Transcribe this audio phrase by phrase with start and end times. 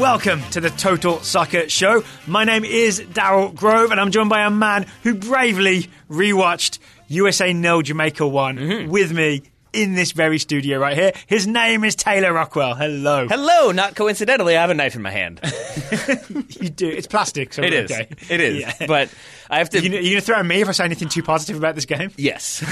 [0.00, 2.02] welcome to the Total Soccer Show.
[2.26, 6.78] My name is Daryl Grove, and I'm joined by a man who bravely rewatched
[7.08, 8.90] USA nil Jamaica one Mm-hmm.
[8.90, 9.42] with me
[9.72, 11.12] in this very studio right here.
[11.26, 12.74] His name is Taylor Rockwell.
[12.74, 13.26] Hello.
[13.28, 15.40] Hello, not coincidentally, I have a knife in my hand.
[16.60, 16.88] You do.
[16.88, 17.90] It's plastic, so It is.
[17.90, 18.08] okay.
[18.28, 18.60] It is.
[18.60, 18.86] Yeah.
[18.86, 19.08] But
[19.48, 19.80] I have to.
[19.80, 22.10] You, you gonna throw at me if I say anything too positive about this game?
[22.16, 22.62] yes.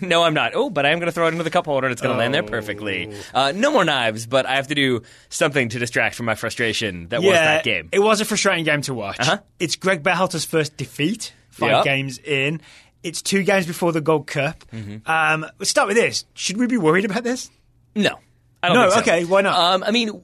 [0.02, 0.52] no, I'm not.
[0.54, 2.14] Oh, but I am going to throw it into the cup holder and it's going
[2.14, 3.12] to land there perfectly.
[3.34, 7.08] Uh, no more knives, but I have to do something to distract from my frustration
[7.08, 7.88] that was that game.
[7.92, 9.20] It was a frustrating game to watch.
[9.20, 9.38] Uh-huh.
[9.60, 11.84] It's Greg Berhalter's first defeat, five Yep.
[11.84, 12.60] games in.
[13.02, 14.64] It's two games before the Gold Cup.
[14.72, 15.08] Mm-hmm.
[15.10, 16.24] Um, let's start with this.
[16.34, 17.50] Should we be worried about this?
[17.94, 18.18] no.
[18.60, 19.12] I don't No, think so.
[19.12, 19.56] okay, why not?
[19.56, 20.20] Um, I mean,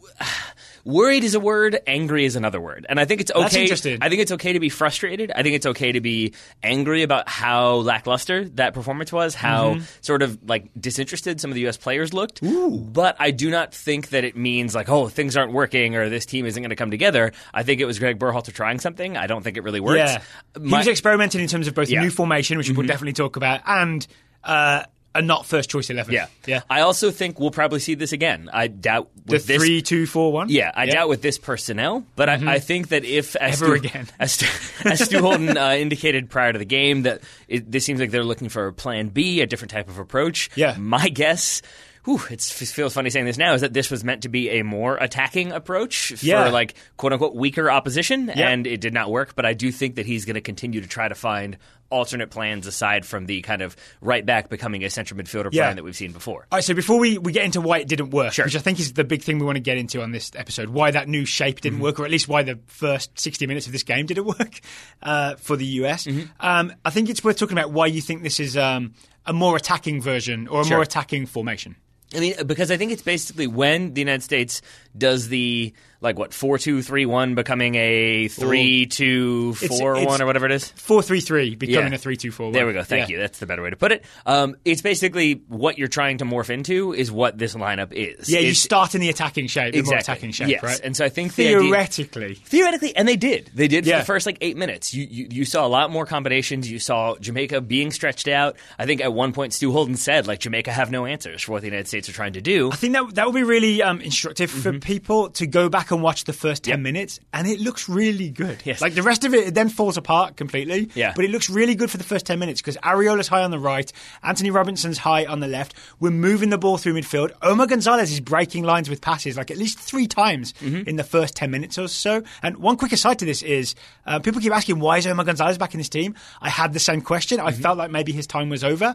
[0.84, 2.86] worried is a word, angry is another word.
[2.88, 3.40] And I think it's okay.
[3.42, 3.98] That's interesting.
[4.02, 5.32] I think it's okay to be frustrated.
[5.34, 9.84] I think it's okay to be angry about how lackluster that performance was, how Mm-hmm.
[10.02, 11.76] sort of like disinterested some of the U.S.
[11.76, 12.40] players looked.
[12.42, 16.26] But I do not think that it means like, oh, things aren't working or this
[16.26, 17.32] team isn't going to come together.
[17.52, 19.16] I think it was Greg Berhalter trying something.
[19.16, 19.98] I don't think it really worked.
[19.98, 20.22] Yeah.
[20.62, 21.98] he was experimenting in terms of both Yeah.
[21.98, 22.04] Mm-hmm.
[22.04, 24.06] new formation, which we'll definitely talk about, and
[24.42, 24.82] uh,
[25.14, 26.12] a not first choice 11.
[26.12, 26.26] yeah.
[26.46, 26.62] Yeah.
[26.68, 28.50] I also think we'll probably see this again.
[28.52, 30.48] I doubt with the this three, two, four, one.
[30.48, 33.86] Yeah, I doubt with this personnel, but I, I think that if as Ever Stu,
[33.86, 34.08] again.
[34.18, 34.46] as, Stu,
[34.84, 38.24] as Stu Holden uh, indicated prior to the game, that it, this seems like they're
[38.24, 40.50] looking for a plan B, a different type of approach.
[40.56, 40.76] Yeah.
[40.78, 41.62] my guess.
[42.04, 43.54] Whew, it's, it feels funny saying this now.
[43.54, 46.48] Is that this was meant to be a more attacking approach for Yeah.
[46.50, 48.48] like quote unquote weaker opposition, Yeah.
[48.50, 49.34] and it did not work.
[49.34, 51.56] But I do think that he's going to continue to try to find
[51.90, 55.64] alternate plans aside from the kind of right back becoming a central midfielder Yeah.
[55.64, 56.46] plan that we've seen before.
[56.50, 58.46] All right, so before we, we get into why it didn't work, Sure.
[58.46, 60.70] which I think is the big thing we want to get into on this episode,
[60.70, 61.84] why that new shape didn't Mm-hmm.
[61.84, 64.60] work, or at least why the first 60 minutes of this game didn't work
[65.02, 66.24] uh, for the US, Mm-hmm.
[66.40, 69.56] um, I think it's worth talking about why you think this is um, a more
[69.56, 70.78] attacking version or a Sure.
[70.78, 71.76] more attacking formation.
[72.14, 74.62] I mean, because I think it's basically when the United States
[74.96, 80.06] does the like what four two three one becoming a three two It's- four it's-
[80.06, 80.70] one or whatever it is.
[80.76, 81.96] 4 3 3 becoming Yeah.
[81.96, 82.82] a 3 2 4 There we go.
[82.84, 83.18] Thank you.
[83.18, 84.04] That's the better way to put it.
[84.26, 88.28] Um, it's basically what you're trying to morph into is what this lineup is.
[88.28, 89.98] Yeah, you start in the attacking shape, exactly.
[89.98, 90.62] attacking shape, yes.
[90.62, 90.80] right?
[90.84, 92.34] And so I think the idea- Theoretically.
[92.34, 93.50] Theoretically, and they did.
[93.54, 93.98] They did for Yeah.
[94.00, 94.92] the first like eight minutes.
[94.94, 96.70] You, you you saw a lot more combinations.
[96.70, 98.56] You saw Jamaica being stretched out.
[98.78, 101.62] I think at one point Stu Holden said like Jamaica have no answers for what
[101.62, 102.70] the United States are trying to do.
[102.70, 106.02] I think that that would be really um, instructive for people to go back and
[106.02, 106.78] watch the first 10 Mm-hmm.
[106.86, 106.92] Yep.
[106.92, 108.58] minutes, and it looks really good.
[108.64, 108.80] Yes.
[108.80, 110.90] Like the rest of it, it then falls apart completely.
[110.94, 111.12] Yeah.
[111.16, 113.58] But it looks really good for the first 10 minutes because Arriola's high on the
[113.58, 113.90] right,
[114.22, 115.74] Antonee Robinson's high on the left.
[116.00, 117.30] We're moving the ball through midfield.
[117.42, 120.88] Omar Gonzalez is breaking lines with passes like at least three times Mm-hmm.
[120.88, 122.22] in the first 10 minutes or so.
[122.42, 123.74] And one quick aside to this is
[124.06, 126.14] uh, people keep asking, why is Omar Gonzalez back in this team?
[126.40, 127.40] I had the same question.
[127.40, 128.94] I felt like maybe his time was over.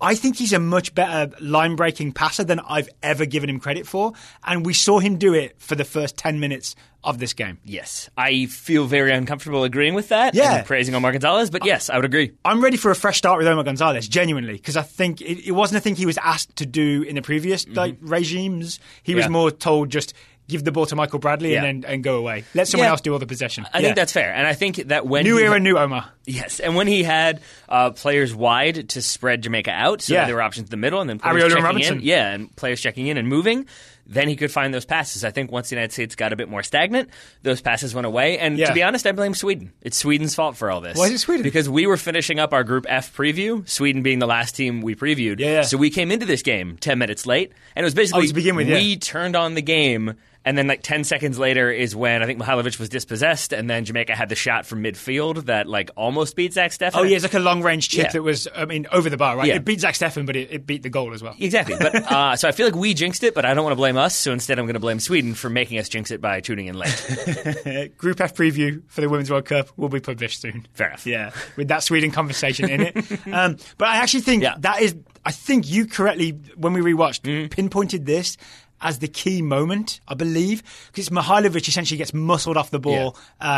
[0.00, 3.86] I think he's a much better line breaking passer than I've ever given him credit
[3.86, 4.12] for.
[4.44, 7.58] And we saw him do it for the first 10 minutes of this game.
[7.64, 10.34] Yes, I feel very uncomfortable agreeing with that.
[10.34, 10.58] Yeah.
[10.58, 12.32] and praising Omar Gonzalez, but yes, I would agree.
[12.44, 15.52] I'm ready for a fresh start with Omar Gonzalez, genuinely, because I think it, it
[15.52, 18.78] wasn't a thing he was asked to do in the previous like regimes.
[19.02, 19.32] He was Mm-hmm.
[19.32, 20.14] More told just
[20.48, 21.64] give the ball to Michael Bradley Yeah.
[21.64, 22.44] and then and go away.
[22.54, 22.90] Let someone Yeah.
[22.92, 23.66] else do all the possession.
[23.72, 23.84] I Yeah.
[23.84, 26.06] think that's fair, and I think that when new era, new Omar.
[26.26, 30.24] Yes, and when he had uh, players wide to spread Jamaica out, so Yeah.
[30.26, 31.98] there were options in the middle, and then players Arriola checking Robinson.
[31.98, 33.66] in, yeah, and players checking in and moving,
[34.10, 35.22] then he could find those passes.
[35.22, 37.10] I think once the United States got a bit more stagnant,
[37.42, 38.38] those passes went away.
[38.38, 39.70] And to be honest, I blame Sweden.
[39.82, 40.96] It's Sweden's fault for all this.
[40.96, 41.42] Why is it Sweden?
[41.42, 44.94] Because we were finishing up our Group F preview, Sweden being the last team we
[44.94, 45.40] previewed.
[45.40, 45.60] Yeah.
[45.60, 48.34] So we came into this game ten minutes late, and it was basically Oh, to
[48.34, 48.76] begin with, yeah.
[48.76, 50.14] we turned on the game.
[50.44, 53.84] And then, like ten seconds later, is when I think Mihailovic was dispossessed, and then
[53.84, 56.92] Jamaica had the shot from midfield that like almost beat Zach Steffen.
[56.94, 58.12] Oh yeah, it's like a long range chip Yeah.
[58.12, 59.48] that was, I mean, over the bar, right?
[59.48, 59.56] Yeah.
[59.56, 61.34] It beat Zach Steffen, but it, it beat the goal as well.
[61.38, 61.74] Exactly.
[61.78, 63.96] But uh, so I feel like we jinxed it, but I don't want to blame
[63.98, 64.14] us.
[64.14, 66.78] So instead, I'm going to blame Sweden for making us jinx it by tuning in
[66.78, 67.94] late.
[67.98, 70.66] Group F preview for the Women's World Cup will be published soon.
[70.72, 71.06] Fair enough.
[71.06, 72.96] Yeah, with that Sweden conversation in it.
[73.30, 74.54] Um, but I actually think Yeah.
[74.60, 77.50] that is, I think you correctly, when we rewatched, Mm.
[77.50, 78.36] pinpointed this
[78.80, 83.16] as the key moment, I believe, because Mihailovic essentially gets muscled off the ball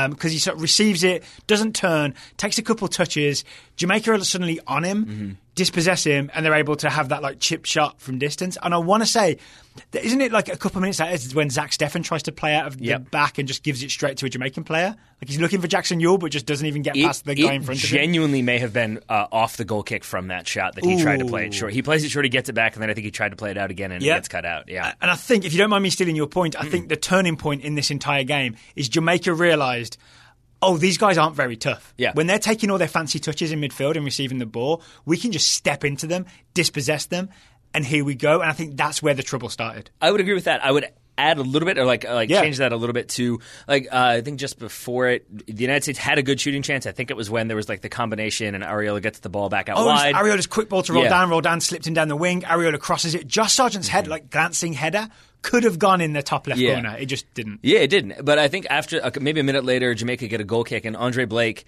[0.09, 3.45] because he sort of receives it, doesn't turn, takes a couple touches.
[3.77, 5.31] Jamaica are suddenly on him, Mm-hmm.
[5.57, 8.57] Dispossess him, and they're able to have that like chip shot from distance.
[8.63, 9.37] And I want to say,
[9.93, 12.55] isn't it like a couple of minutes later is when Zach Steffen tries to play
[12.55, 14.95] out of the back and just gives it straight to a Jamaican player?
[15.21, 17.53] Like he's looking for Jackson Yueill, but just doesn't even get It, past the guy
[17.53, 17.99] in front of him.
[17.99, 21.19] genuinely may have been uh, off the goal kick from that shot that he tried
[21.19, 21.73] to play it short.
[21.75, 23.37] He plays it short, he gets it back, and then I think he tried to
[23.37, 24.15] play it out again, and Yeah.
[24.15, 24.69] it gets cut out.
[24.69, 24.95] Yeah.
[25.03, 27.37] And I think, if you don't mind me stealing your point, I think the turning
[27.37, 29.99] point in this entire game is Jamaica realised,
[30.63, 31.95] oh, these guys aren't very tough.
[31.97, 32.13] Yeah.
[32.15, 35.33] When they're taking all their fancy touches in midfield and receiving the ball, we can
[35.33, 37.31] just step into them, dispossess them,
[37.73, 38.41] and here we go.
[38.41, 39.91] And I think that's where the trouble started.
[40.01, 40.65] I would agree with that.
[40.65, 40.87] I would
[41.19, 42.41] add a little bit or like uh, like Yeah.
[42.41, 45.83] change that a little bit to like uh, I think just before it, the United
[45.83, 46.87] States had a good shooting chance.
[46.87, 49.49] I think it was when there was like the combination and Arriola gets the ball
[49.49, 50.15] back out Oh, wide.
[50.15, 51.11] Arriola's quick ball to roll Yeah.
[51.11, 52.43] down, Roldan, slipped him down the wing.
[52.43, 53.27] Arriola crosses it.
[53.27, 55.09] Josh Sargent's head, like glancing header,
[55.43, 56.67] could have gone in the top left Mm-hmm.
[56.69, 56.75] Yeah.
[56.83, 56.97] corner.
[56.99, 57.61] It just didn't.
[57.63, 58.25] Yeah, it didn't.
[58.25, 60.97] But I think after uh, maybe a minute later, Jamaica get a goal kick, and
[60.97, 61.65] Andre Blake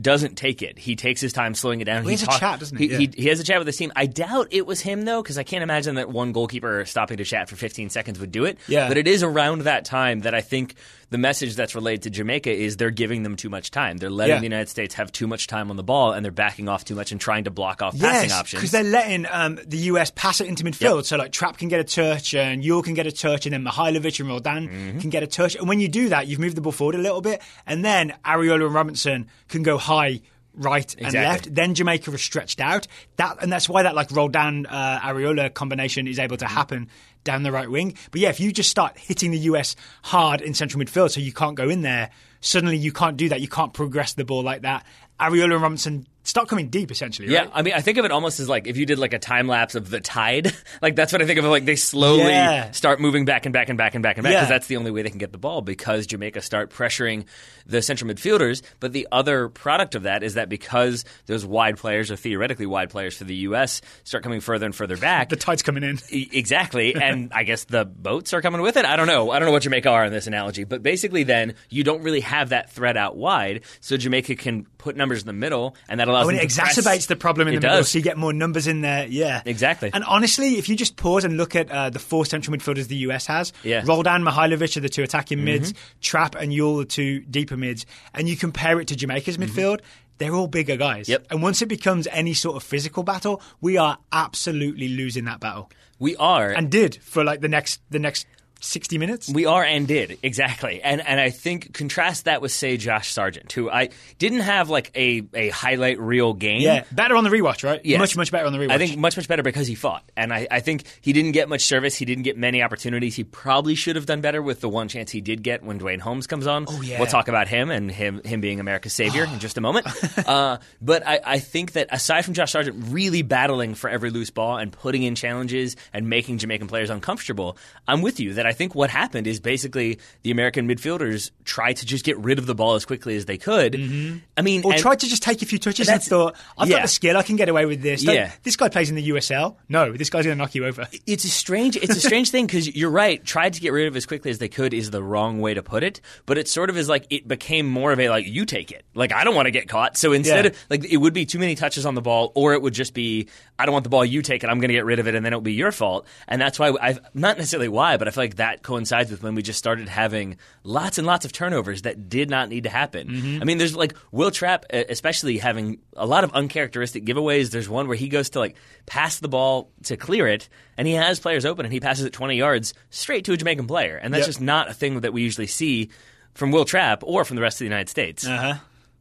[0.00, 0.78] doesn't take it.
[0.78, 2.04] He takes his time slowing it down.
[2.04, 2.86] Well, he has a chat, doesn't he?
[2.86, 2.98] He, Yeah.
[2.98, 3.92] he, he has a chat with his team.
[3.96, 7.24] I doubt it was him though, because I can't imagine that one goalkeeper stopping to
[7.24, 8.58] chat for 15 seconds would do it.
[8.68, 8.86] Yeah.
[8.88, 10.76] But it is around that time that I think
[11.14, 13.98] the message that's relayed to Jamaica is they're giving them too much time.
[13.98, 14.38] They're letting Yeah.
[14.40, 16.96] the United States have too much time on the ball, and they're backing off too
[16.96, 18.60] much and trying to block off passing options.
[18.60, 20.96] because they're letting um, the US pass it into midfield.
[20.96, 21.04] Yep.
[21.04, 23.64] So like Trapp can get a touch, and Yueill can get a touch, and then
[23.64, 24.98] Mihailovic and Roldan Mm-hmm.
[24.98, 25.54] can get a touch.
[25.54, 28.12] And when you do that, you've moved the ball forward a little bit, and then
[28.24, 30.20] Arriola and Robinson can go high.
[30.56, 31.28] Right and Exactly.
[31.50, 31.54] left.
[31.56, 32.86] Then Jamaica is stretched out.
[33.16, 36.90] That and that's why that like Roldan uh, Arriola combination is able to happen
[37.24, 37.96] down the right wing.
[38.10, 41.32] But yeah, if you just start hitting the US hard in central midfield, so you
[41.32, 42.10] can't go in there,
[42.40, 43.40] suddenly you can't do that.
[43.40, 44.86] You can't progress the ball like that.
[45.18, 47.28] Arriola and Robinson start coming deep essentially.
[47.28, 47.46] Yeah.
[47.52, 49.46] I mean, I think of it almost as like if you did like a time
[49.46, 50.52] lapse of the tide.
[50.82, 51.44] like that's what I think of.
[51.44, 52.70] it, Like they slowly Yeah.
[52.72, 54.48] start moving back and back and back and back and back because Yeah.
[54.48, 57.26] that's the only way they can get the ball because Jamaica start pressuring
[57.66, 58.62] the central midfielders.
[58.80, 62.90] But the other product of that is that because those wide players or theoretically wide
[62.90, 63.80] players for the U.S.
[64.02, 65.28] start coming further and further back.
[65.28, 65.98] the tide's coming in.
[66.10, 68.84] Exactly, and I guess the boats are coming with it.
[68.84, 69.30] I don't know.
[69.30, 72.20] I don't know what Jamaica are in this analogy, but basically, then you don't really
[72.20, 76.08] have that threat out wide, so Jamaica can put numbers in the middle, and that
[76.24, 76.78] Oh, and it to press.
[76.78, 77.88] exacerbates the problem in It the middle, does.
[77.90, 79.06] so you get more numbers in there.
[79.06, 79.90] Yeah, Exactly.
[79.92, 82.96] And honestly, if you just pause and look at uh, the four central midfielders the
[83.08, 83.80] US has, Yeah.
[83.80, 83.88] Mm-hmm.
[83.88, 88.28] Roldan, Mihailovic are the two attacking mids, Trapp and Yueill the two deeper mids, and
[88.28, 89.80] you compare it to Jamaica's midfield.
[90.18, 91.04] They're all bigger guys.
[91.06, 91.12] Mm-hmm.
[91.12, 91.26] Yep.
[91.30, 95.70] And once it becomes any sort of physical battle, we are absolutely losing that battle.
[95.98, 98.26] We are, And did for like the next the next
[98.64, 99.28] 60 minutes.
[99.28, 103.52] We are and did exactly, and and I think contrast that with say Josh Sargent,
[103.52, 106.60] who I didn't have like a, a highlight reel game.
[106.60, 107.80] yeah, better on the rewatch, right?
[107.84, 107.98] Yes.
[107.98, 108.70] Much, much better on the rewatch.
[108.70, 111.48] I think much much better because he fought, and I, I think he didn't get
[111.48, 111.94] much service.
[111.94, 113.14] He didn't get many opportunities.
[113.14, 116.00] He probably should have done better with the one chance he did get when Duane
[116.00, 116.64] Holmes comes on.
[116.68, 116.98] Oh, yeah.
[116.98, 119.86] we'll talk about him and him him being America's savior in just a moment.
[120.26, 124.30] uh, but I, I think that aside from Josh Sargent really battling for every loose
[124.30, 128.52] ball and putting in challenges and making Jamaican players uncomfortable, I'm with you that I
[128.54, 132.54] think what happened is basically the American midfielders tried to just get rid of the
[132.54, 133.74] ball as quickly as they could.
[133.74, 134.16] Mm-hmm.
[134.38, 136.76] I mean, Or tried to just take a few touches and thought, I've yeah.
[136.76, 138.02] got the skill, I can get away with this.
[138.02, 138.32] Don't- Yeah.
[138.42, 139.56] This guy plays in the USL.
[139.68, 140.88] No, this guy's going to knock you over.
[141.06, 143.94] it's a strange it's a strange thing because you're right tried to get rid of
[143.94, 146.48] it as quickly as they could is the wrong way to put it but it
[146.48, 149.24] sort of is like it became more of a like you take it like i
[149.24, 150.50] don't want to get caught so instead Yeah.
[150.52, 152.94] of like it would be too many touches on the ball or it would just
[152.94, 153.28] be
[153.58, 155.14] i don't want the ball you take it i'm going to get rid of it
[155.14, 158.10] and then it'll be your fault and that's why i've not necessarily why but i
[158.12, 161.82] feel like that coincides with when we just started having lots and lots of turnovers
[161.82, 163.42] that did not need to happen Mm-hmm.
[163.42, 167.88] i mean there's like will Trapp especially having a lot of uncharacteristic giveaways there's one
[167.88, 171.44] where he goes to like pass the ball to clear it and he has players
[171.44, 173.96] open and he passes it 20 yards straight to a Jamaican player.
[173.96, 174.26] And that's Yep.
[174.26, 175.90] just not a thing that we usually see
[176.34, 178.26] from Will Trapp or from the rest of the United States.
[178.26, 178.54] Uh-huh.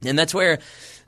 [0.05, 0.59] And that's where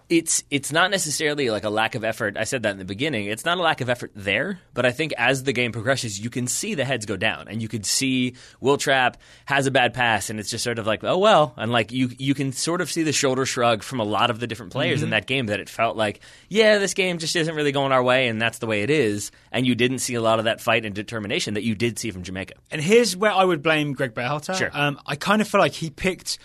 [0.09, 2.37] it's it's not necessarily like a lack of effort.
[2.37, 3.25] I said that in the beginning.
[3.25, 6.29] It's not a lack of effort there, but I think as the game progresses, you
[6.29, 9.93] can see the heads go down, and you could see Will Trapp has a bad
[9.93, 12.81] pass, and it's just sort of like, oh well, and like you you can sort
[12.81, 15.47] of see the shoulder shrug from a lot of the different players in that game
[15.47, 16.19] that it felt like,
[16.49, 19.31] yeah, this game just isn't really going our way, and that's the way it is,
[19.51, 22.11] and you didn't see a lot of that fight and determination that you did see
[22.11, 22.53] from Jamaica.
[22.69, 24.55] And here's where I would blame Greg Berhalter.
[24.55, 24.69] Sure.
[24.71, 26.37] Um, I kind of feel like he picked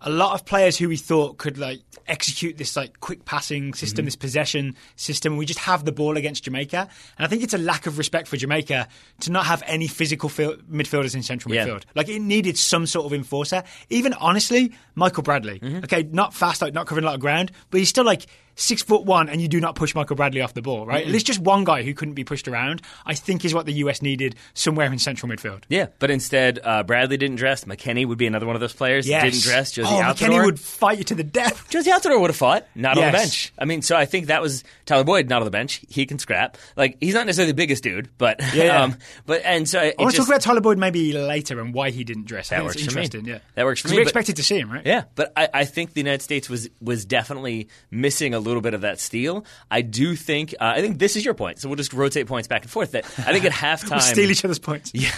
[0.00, 4.02] a lot of players who we thought could like execute this like quick passing system,
[4.02, 4.06] Mm-hmm.
[4.06, 5.36] this possession system.
[5.36, 6.88] We just have the ball against Jamaica,
[7.18, 8.86] and I think it's a lack of respect for Jamaica
[9.22, 11.66] to not have any physical midfielders in central Yeah.
[11.66, 11.82] midfield.
[11.94, 13.64] Like it needed some sort of enforcer.
[13.90, 15.58] Even honestly, Michael Bradley.
[15.58, 15.84] Mm-hmm.
[15.84, 18.26] Okay, not fast, like not covering a lot of ground, but he's still like
[18.58, 21.06] six foot one, and you do not push Michael Bradley off the ball, right?
[21.06, 22.82] At least just one guy who couldn't be pushed around.
[23.06, 25.62] I think is what the US needed somewhere in central midfield.
[25.68, 27.64] Yeah, but instead, uh, Bradley didn't dress.
[27.64, 29.72] McKennie would be another one of those players that didn't dress.
[29.72, 30.14] Jozy oh, Altidore.
[30.14, 31.70] McKennie would fight you to the death.
[31.70, 33.52] Jozy Altidore would have fought, not on the bench.
[33.58, 35.80] I mean, so I think that was Tyler Boyd, not on the bench.
[35.88, 36.56] He can scrap.
[36.76, 38.82] Like he's not necessarily the biggest dude, but Yeah.
[38.82, 38.96] um,
[39.26, 42.04] but and so I want to talk about Tyler Boyd maybe later and why he
[42.04, 42.48] didn't dress.
[42.48, 43.04] That works it's for me.
[43.04, 43.26] interesting.
[43.26, 44.84] Yeah, That works for me, We but- expected to see him, right?
[44.84, 48.74] Yeah, but I, I think the United States was was definitely missing a little bit
[48.74, 49.44] of that steal.
[49.70, 52.48] I do think uh, I think this is your point, so we'll just rotate points
[52.48, 52.92] back and forth.
[52.92, 54.90] That I think at halftime, We'll steal each other's points.
[54.94, 55.12] Yeah,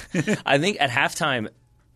[0.45, 1.49] I think at halftime,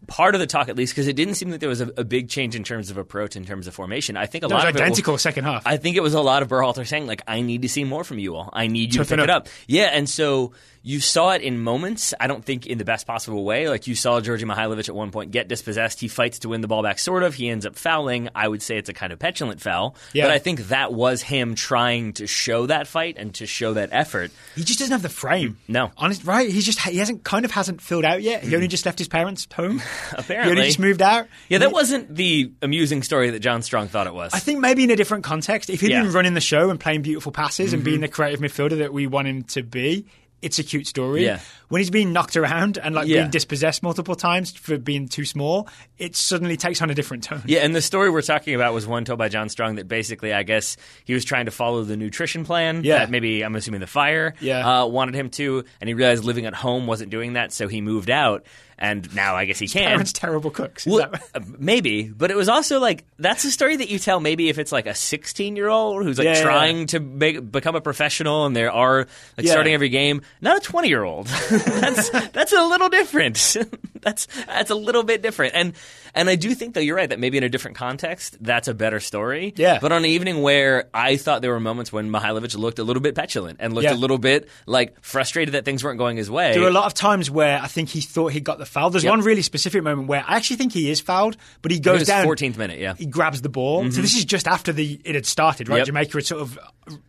[0.07, 2.05] part of the talk at least, because it didn't seem that there was a, a
[2.05, 4.17] big change in terms of approach, in terms of formation.
[4.17, 5.67] I think a It lot was of it identical second half.
[5.67, 8.05] I think it was a lot of Berhalter saying like, "I need to see more
[8.05, 8.50] from you all.
[8.53, 10.53] I need you Toughen to pick up." it up." Yeah, and so
[10.87, 12.12] you saw it in moments.
[12.21, 13.69] I don't think in the best possible way.
[13.71, 15.99] Like you saw Djordje Mihailovic at one point get dispossessed.
[15.99, 17.35] He fights to win the ball back, sort of.
[17.35, 18.29] He ends up fouling.
[18.35, 19.97] I would say it's a kind of petulant foul.
[20.12, 20.25] Yeah.
[20.26, 23.88] But I think that was him trying to show that fight and to show that
[23.93, 24.31] effort.
[24.55, 25.57] He just doesn't have the frame.
[25.69, 25.91] No.
[25.97, 26.50] honest, right?
[26.50, 28.45] He's just he hasn't kind of hasn't filled out yet.
[28.45, 29.79] He only just left his parents' home.
[30.11, 30.50] he Apparently.
[30.53, 31.29] only just moved out.
[31.49, 34.35] Yeah, that wasn't the amusing story that John Strong thought it was.
[34.35, 35.97] I think maybe in a different context, if he'd Yeah.
[36.00, 36.07] Mm-hmm.
[36.09, 39.07] been running the show and playing beautiful passes and being the creative midfielder that we
[39.07, 40.05] want him to be,
[40.45, 41.25] it's a cute story.
[41.25, 41.41] Yeah.
[41.75, 43.23] When he's being knocked around and like Yeah.
[43.23, 47.43] being dispossessed multiple times for being too small, it suddenly takes on a different tone.
[47.47, 50.33] Yeah, and the story we're talking about was one told by John Strong that basically,
[50.33, 52.99] I guess, he was trying to follow the nutrition plan Yeah.
[52.99, 54.83] that maybe, I'm assuming, the fire Yeah.
[54.83, 57.81] uh, wanted him to, and he realized living at home wasn't doing that, so he
[57.81, 58.47] moved out,
[58.78, 59.88] and now I guess he can.
[59.88, 60.87] Parents terrible cooks.
[60.87, 64.21] Well, that- uh, maybe, but it was also like that's a story that you tell
[64.21, 67.50] maybe if it's like a 16 year old who's like Yeah, yeah, trying to make,
[67.52, 69.52] become a professional and there are like Yeah.
[69.52, 71.28] starting every game, not a 20 year old.
[71.80, 73.56] that's that's a little different.
[74.00, 75.54] that's that's a little bit different.
[75.54, 75.73] And
[76.14, 78.75] and I do think though you're right that maybe in a different context that's a
[78.75, 79.52] better story.
[79.56, 79.78] Yeah.
[79.80, 83.02] But on an evening where I thought there were moments when Mihailovic looked a little
[83.02, 83.94] bit petulant and looked Yeah.
[83.94, 86.52] a little bit like frustrated that things weren't going his way.
[86.52, 88.90] There were a lot of times where I think he thought he got the foul.
[88.90, 89.11] There's Yep.
[89.11, 92.25] one really specific moment where I actually think he is fouled, but he goes down.
[92.26, 92.94] 14th minute, yeah.
[92.97, 93.90] he grabs the ball.
[93.90, 95.78] So this is just after the it had started, right?
[95.78, 95.87] Yep.
[95.87, 96.59] Jamaica had sort of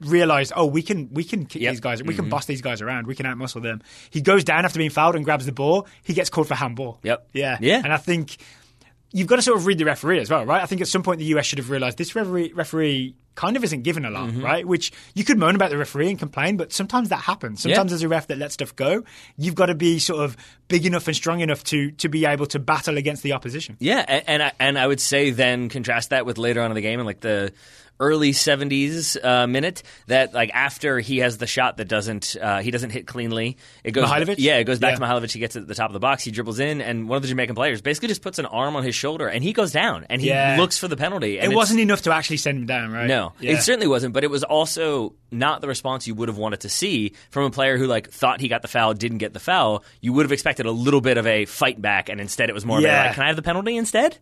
[0.02, 1.72] realized, oh, we can we can kick Yep.
[1.74, 2.24] these guys, we Mm-hmm.
[2.24, 3.82] can boss these guys around, we can outmuscle them.
[4.10, 5.88] He goes down after being fouled and grabs the ball.
[6.04, 7.00] He gets called for handball.
[7.04, 7.28] Yep.
[7.34, 7.58] Yeah.
[7.62, 7.82] Yeah.
[7.84, 8.38] And I think
[9.16, 10.62] you've got to sort of read the referee as well, right?
[10.62, 13.64] I think at some point the US should have realized this referee referee kind of
[13.64, 14.44] isn't given a lot, Mm-hmm.
[14.44, 14.66] right?
[14.68, 17.62] Which you could moan about the referee and complain, but sometimes that happens.
[17.62, 19.04] Sometimes there's a ref that lets stuff go.
[19.38, 20.36] You've got to be sort of
[20.68, 23.78] big enough and strong enough to to be able to battle against the opposition.
[23.80, 26.76] Yeah, and and I, and I would say then contrast that with later on in
[26.76, 27.54] the game and like the
[28.00, 32.72] early 70s uh, minute that like after he has the shot that doesn't uh, he
[32.72, 34.36] doesn't hit cleanly it goes Mihailovic?
[34.38, 35.08] yeah it goes back Yeah.
[35.08, 37.08] to Mihailovic he gets it at the top of the box he dribbles in and
[37.08, 39.54] one of the Jamaican players basically just puts an arm on his shoulder and he
[39.54, 40.58] goes down and he Yeah.
[40.60, 43.08] looks for the penalty and It wasn't enough to actually send him down, right?
[43.08, 43.54] no, Yeah.
[43.54, 44.14] it certainly wasn't.
[44.14, 47.50] But it was also not the response you would have wanted to see from a
[47.50, 49.84] player who like thought he got the foul, didn't get the foul.
[50.02, 52.66] You would have expected a little bit of a fight back, and instead it was
[52.66, 54.18] more of a like, "Can I have the penalty instead?"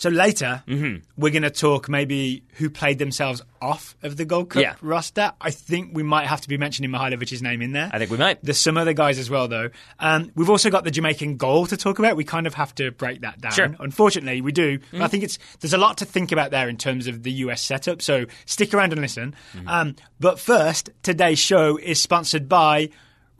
[0.00, 1.04] So later, Mm-hmm.
[1.20, 4.74] we're going to talk maybe who played themselves off of the Gold Cup Yeah.
[4.80, 5.32] roster.
[5.40, 7.90] I think we might have to be mentioning Mihailovic's name in there.
[7.92, 8.42] I think we might.
[8.42, 9.68] There's some other guys as well, though.
[9.98, 12.16] Um, we've also got the Jamaican goal to talk about.
[12.16, 13.52] We kind of have to break that down.
[13.52, 13.68] Sure.
[13.68, 13.82] Mm-hmm.
[13.82, 14.78] Unfortunately, we do.
[14.90, 17.32] But I think it's there's a lot to think about there in terms of the
[17.44, 18.00] US setup.
[18.00, 19.34] So stick around and listen.
[19.54, 19.68] Mm-hmm.
[19.68, 22.88] Um, but first, today's show is sponsored by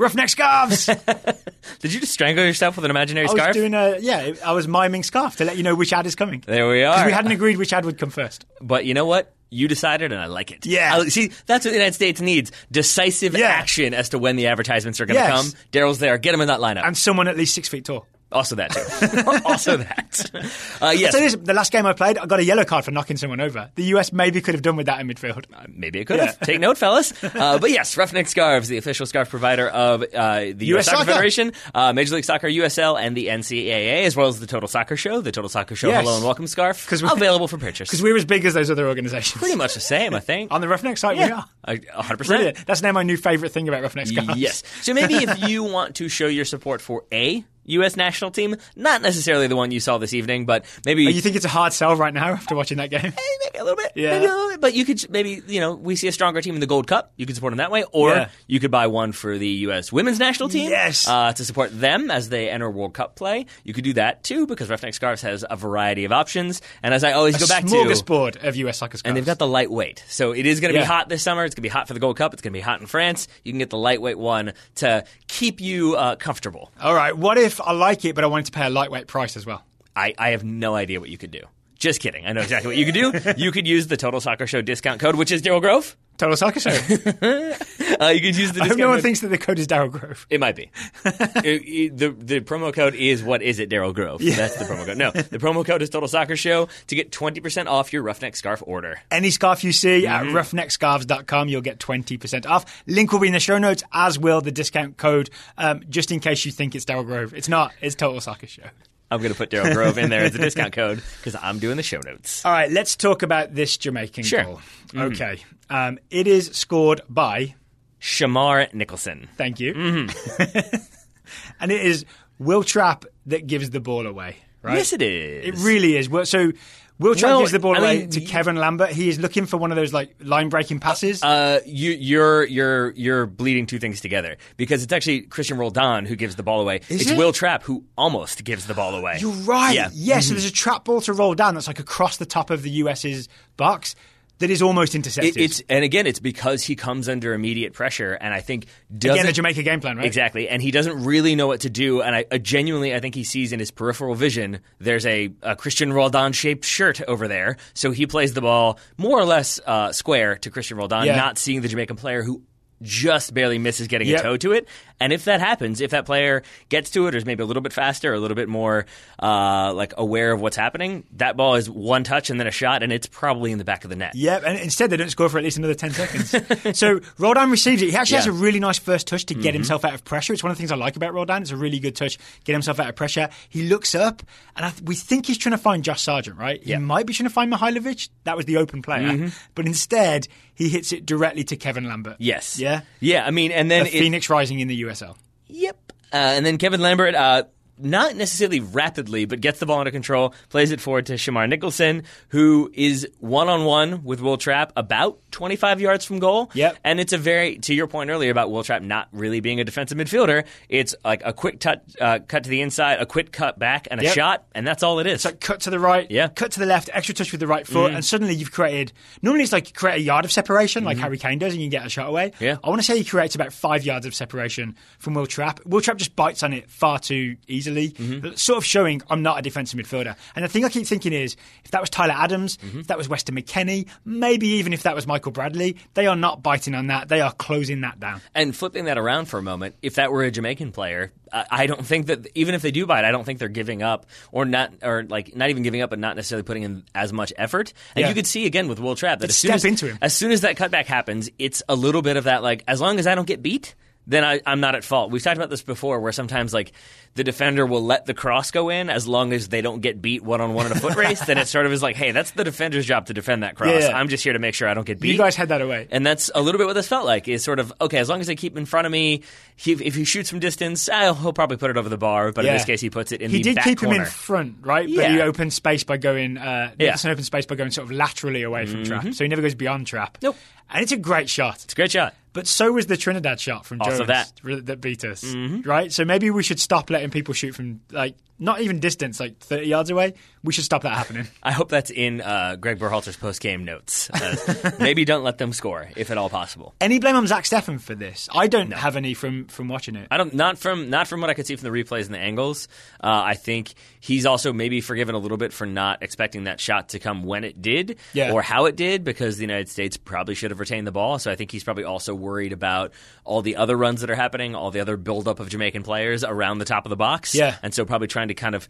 [0.01, 0.87] Roughneck Scarves.
[1.81, 3.55] Did you just strangle yourself with an imaginary I was scarf?
[3.55, 4.33] doing a yeah.
[4.45, 6.43] I was miming scarf to let you know which ad is coming.
[6.47, 6.95] there we are.
[6.95, 8.47] Because we hadn't agreed which ad would come first.
[8.61, 9.35] but you know what?
[9.53, 10.65] You decided, and I like it.
[10.65, 10.95] Yeah.
[10.97, 13.49] I- see, that's what the United States needs: decisive Yeah.
[13.49, 15.53] action as to when the advertisements are going to Yes.
[15.53, 15.61] come.
[15.73, 16.17] Daryl's there.
[16.19, 16.87] Get him in that lineup.
[16.87, 18.07] And someone at least six feet tall.
[18.33, 19.41] Also that too.
[19.45, 20.31] also that.
[20.81, 21.13] Uh, yes.
[21.13, 23.39] So this, the last game I played, I got a yellow card for knocking someone
[23.41, 23.71] over.
[23.75, 25.45] The US maybe could have done with that in midfield.
[25.69, 26.41] Maybe it could have.
[26.41, 27.13] Take note, fellas.
[27.23, 30.87] Uh, but yes, Roughneck Scarves, the official scarf provider of uh, the U.S.
[30.87, 31.13] US Soccer, Soccer.
[31.13, 34.97] Federation, uh, Major League Soccer, USL, and the NCAA, as well as the Total Soccer
[34.97, 36.03] Show, the Total Soccer Show Yes.
[36.03, 37.89] Hello and Welcome Scarf, 'Cause we- available for purchase.
[37.91, 39.39] Because we're as big as those other organisations.
[39.39, 40.51] Pretty much the same, I think.
[40.55, 41.75] On the Roughneck site, we yeah, are.
[41.75, 42.27] a 100%.
[42.27, 42.67] Brilliant.
[42.67, 44.37] That's now my new favourite thing about Roughneck Scarves.
[44.37, 44.63] Yes.
[44.83, 47.97] So maybe if you want to show your support for a U.S.
[47.97, 51.45] national team, not necessarily the one you saw this evening, but maybe You think it's
[51.45, 53.01] a hard sell right now after watching that game?
[53.05, 53.11] Eh,
[53.45, 53.93] maybe a little bit.
[53.95, 54.11] Yeah.
[54.11, 54.61] Maybe a little bit.
[54.61, 57.13] But you could maybe you know we see a stronger team in the Gold Cup.
[57.17, 58.29] You could support them that way, or Yeah.
[58.47, 59.93] you could buy one for the U.S.
[59.93, 60.71] women's national team.
[60.71, 61.09] Yes.
[61.09, 63.47] Uh, to support them as they enter World Cup play.
[63.65, 66.61] You could do that too because Roughneck Scarves has a variety of options.
[66.83, 67.71] And as I always go back to.
[67.71, 69.11] Smorgasbord of US soccer scarves.
[69.11, 70.05] And they've got the lightweight.
[70.09, 70.85] So it is going to Yeah.
[70.85, 71.45] be hot this summer.
[71.45, 72.33] It's going to be hot for the Gold Cup.
[72.33, 73.29] It's going to be hot in France.
[73.45, 76.71] You can get the lightweight one to keep you uh, comfortable.
[76.81, 77.17] All right.
[77.17, 79.65] What if I like it, but I wanted to pay a lightweight price as well?
[79.95, 81.43] I, I have no idea what you could do.
[81.81, 82.27] Just kidding.
[82.27, 83.33] I know exactly what you could do.
[83.43, 85.97] you could use the Total Soccer Show discount code, which is Daryl Grove.
[86.19, 86.71] Total Soccer Show.
[88.01, 89.03] Uh, you could use the I hope no one code.
[89.03, 90.27] thinks that the code is Daryl Grove.
[90.31, 90.71] it might be.
[91.05, 94.23] It- it- the the promo code is what is it, Daryl Grove?
[94.23, 94.37] Yeah.
[94.37, 94.97] That's the promo code.
[94.97, 98.37] No, the promo code is Total Soccer Show to get twenty percent off your Roughneck
[98.37, 99.01] scarf order.
[99.11, 100.35] Any scarf you see at Mm-hmm.
[100.37, 102.83] roughneckscarves.com, you'll get 20% off.
[102.87, 106.21] Link will be in the show notes, as will the discount code, um, just in
[106.21, 107.35] case you think it's Daryl Grove.
[107.35, 107.73] It's not.
[107.83, 108.63] It's Total Soccer Show.
[109.11, 111.77] I'm going to put Daryl Grove in there as a discount code because I'm doing
[111.77, 112.45] the show notes.
[112.45, 114.45] All right, let's talk about this Jamaican Sure.
[114.45, 114.61] goal.
[114.95, 115.41] Okay.
[115.69, 117.55] Um, it is scored by,
[118.01, 119.29] Shamar Nicholson.
[119.37, 120.77] thank you, Mm-hmm.
[121.61, 122.05] and it is
[122.39, 124.77] Will Trapp that gives the ball away, right?
[124.77, 125.47] Yes, it is.
[125.47, 126.09] It really is.
[126.29, 126.53] So
[127.01, 128.91] Will Trapp Well, gives the ball I away mean, to Kevon Lambert.
[128.91, 131.23] He is looking for one of those like line breaking passes.
[131.23, 136.15] Uh, you, you're you're you're bleeding two things together because it's actually Cristian Roldan who
[136.15, 136.83] gives the ball away.
[136.91, 137.19] Is it's it?
[137.19, 139.17] Will Trapp who almost gives the ball away.
[139.19, 139.75] You're right.
[139.75, 139.89] Yeah.
[139.95, 142.71] Yes, so there's a Trapp ball to Roldan that's like across the top of the
[142.71, 143.97] US's box
[144.41, 145.37] that is almost intercepted.
[145.37, 149.25] It- it's and again, it's because he comes under immediate pressure, and I think Again,
[149.25, 150.05] the Jamaica game plan, right?
[150.05, 152.03] exactly, and he doesn't really know what to do.
[152.03, 155.55] And I, I genuinely, I think he sees in his peripheral vision there's a, a
[155.57, 159.93] Cristian Roldan shaped shirt over there, so he plays the ball more or less uh,
[159.93, 161.17] square to Cristian Roldan, Yeah.
[161.17, 162.43] not seeing the Jamaican player who.
[162.83, 164.21] Just barely misses getting Yep.
[164.21, 164.67] a toe to it,
[164.99, 167.61] and if that happens, if that player gets to it, or is maybe a little
[167.63, 168.87] bit faster, or a little bit more
[169.23, 172.83] uh, like aware of what's happening, that ball is one touch and then a shot,
[172.83, 174.15] and it's probably in the back of the net.
[174.15, 176.79] Yeah, and instead they don't score for at least another 10 seconds.
[176.79, 177.91] so Roldan receives it.
[177.91, 179.43] He actually has a really nice first touch to Mm-hmm.
[179.43, 180.33] get himself out of pressure.
[180.33, 181.43] It's one of the things I like about Roldan.
[181.43, 183.29] It's a really good touch, get himself out of pressure.
[183.49, 184.23] He looks up,
[184.57, 186.63] and I th- we think he's trying to find Josh Sargent, right?
[186.63, 186.77] He Yeah.
[186.77, 186.85] Mm-hmm.
[186.87, 188.09] might be trying to find Mihailovic.
[188.25, 189.31] That was the open player.
[189.55, 190.29] But instead,
[190.61, 192.17] he hits it directly to Kevon Lambert.
[192.19, 192.59] Yes.
[192.59, 192.83] Yeah?
[193.01, 193.25] Yeah.
[193.25, 195.17] I mean, and then The it, Phoenix Rising in the USL.
[195.49, 195.93] Yep.
[196.13, 197.45] Uh, and then Kevon Lambert, uh,
[197.83, 202.05] not necessarily rapidly, but gets the ball under control, plays it forward to Shamar Nicholson,
[202.29, 206.51] who is one on one with Will Trapp about 25 yards from goal.
[206.55, 206.77] Yep.
[206.85, 209.65] And it's a very, to your point earlier about Will Trapp not really being a
[209.65, 213.59] defensive midfielder, it's like a quick tut, uh, cut to the inside, a quick cut
[213.59, 214.15] back, and a Yep.
[214.15, 215.15] shot, and that's all it is.
[215.17, 216.27] It's like cut to the right, Yeah.
[216.27, 216.35] Mm-hmm.
[216.35, 218.93] cut to the left, extra touch with the right foot, and suddenly you've created.
[219.23, 221.69] Normally it's like you create a yard of separation, like Harry Kane does, and you
[221.69, 222.33] get a shot away.
[222.41, 222.57] Yeah.
[222.63, 225.61] I want to say he creates about five yards of separation from Will Trapp.
[225.67, 228.35] Will Trapp just bites on it far too easily, Mm-hmm.
[228.35, 230.17] sort of showing I'm not a defensive midfielder.
[230.35, 232.81] And the thing I keep thinking is, if that was Tyler Adams, Mm-hmm.
[232.81, 236.43] if that was Weston McKennie, maybe even if that was Michael Bradley, they are not
[236.43, 237.09] biting on that.
[237.09, 238.21] They are closing that down.
[238.35, 241.87] And flipping that around for a moment, if that were a Jamaican player, I don't
[241.87, 244.73] think that even if they do bite, I don't think they're giving up or not,
[244.83, 247.73] or like not even giving up, but not necessarily putting in as much effort.
[247.95, 248.09] And Yeah.
[248.09, 249.99] you could see again with Will Trapp that They'd as soon as, into him.
[250.03, 252.99] as soon as that cutback happens, it's a little bit of that like as long
[252.99, 253.75] as I don't get beat.
[254.11, 255.13] Then I, I'm not at fault.
[255.13, 256.73] We've talked about this before, where sometimes like
[257.15, 260.23] the defender will let the cross go in as long as they don't get beat
[260.25, 261.25] one on one in a foot race.
[261.27, 263.83] then it sort of is like, hey, that's the defender's job to defend that cross.
[263.83, 263.97] Yeah.
[263.97, 265.13] I'm just here to make sure I don't get beat.
[265.13, 265.87] You guys had that away.
[265.93, 267.29] And that's a little bit what this felt like.
[267.29, 269.23] Is sort of okay as long as they keep in front of me.
[269.55, 272.33] He, if he shoots from distance, I'll, he'll probably put it over the bar.
[272.33, 273.95] But in this case, he puts it in he the did back keep corner.
[273.95, 274.87] him in front, right?
[274.89, 275.13] But Yeah.
[275.13, 276.37] he opened space by going.
[276.37, 276.67] Uh, Yeah.
[276.67, 276.79] Mm-hmm.
[276.83, 279.55] Nicholson opened space by going sort of laterally away from Trapp, so he never goes
[279.55, 280.19] beyond Trapp.
[280.21, 280.37] Nope.
[280.69, 281.63] And it's a great shot.
[281.65, 282.15] It's a great shot.
[282.33, 284.67] But so was the Trinidad shot from oh, Also Jones that.
[284.67, 285.69] that beat us, mm-hmm.
[285.69, 285.93] right?
[285.93, 289.67] So maybe we should stop letting people shoot from like not even distance, like thirty
[289.69, 290.15] yards away.
[290.43, 291.29] We should stop that happening.
[291.43, 294.09] I hope that's in uh, Greg Berhalter's post game notes.
[294.11, 296.75] Uh, maybe don't let them score if at all possible.
[296.81, 298.29] Any blame on Zach Steffen for this?
[298.35, 300.09] I don't have any from from watching it.
[300.11, 302.19] I don't not from not from what I could see from the replays and the
[302.19, 302.67] angles.
[303.03, 306.89] Uh, I think he's also maybe forgiven a little bit for not expecting that shot
[306.91, 308.33] to come when it did, Yeah.
[308.33, 311.19] or how it did, because the United States probably should have retained the ball.
[311.19, 312.93] So I think he's probably also worried about
[313.25, 316.59] all the other runs that are happening, all the other buildup of Jamaican players around
[316.59, 317.57] the top of the box, Yeah.
[317.63, 318.69] and so probably trying to kind of.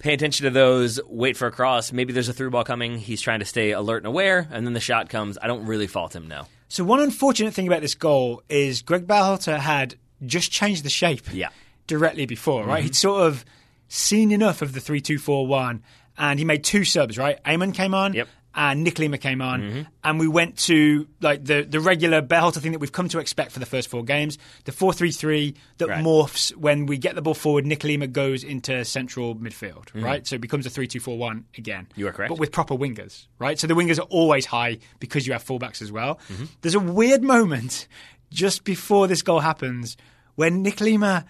[0.00, 1.92] Pay attention to those, wait for a cross.
[1.92, 2.98] Maybe there's a through ball coming.
[2.98, 5.38] He's trying to stay alert and aware, and then the shot comes.
[5.40, 6.48] I don't really fault him now.
[6.68, 9.94] So one unfortunate thing about this goal is Greg Berhalter had
[10.26, 11.50] just changed the shape Yeah.
[11.86, 12.70] directly before, Mm-hmm.
[12.70, 12.82] right?
[12.82, 13.44] He'd sort of
[13.88, 15.82] seen enough of the three two four one,
[16.18, 17.42] and he made two subs, right?
[17.44, 18.28] Eamon came on, Yep.
[18.54, 18.60] Mm-hmm.
[18.70, 22.72] and Nick Lima came on, and we went to like the the regular Berhalter thing
[22.72, 25.88] that we've come to expect for the first four games, the four three three that
[25.88, 26.04] Right.
[26.04, 27.66] morphs when we get the ball forward.
[27.66, 30.04] Nick Lima goes into central midfield, Mm-hmm.
[30.04, 30.26] right?
[30.26, 31.88] So it becomes a three two four one again.
[31.96, 32.28] You are correct.
[32.30, 33.58] but with proper wingers, right?
[33.58, 36.20] So the wingers are always high because you have fullbacks as well.
[36.32, 36.44] Mm-hmm.
[36.60, 37.88] There's a weird moment
[38.30, 39.96] just before this goal happens
[40.36, 41.24] when Nick Lima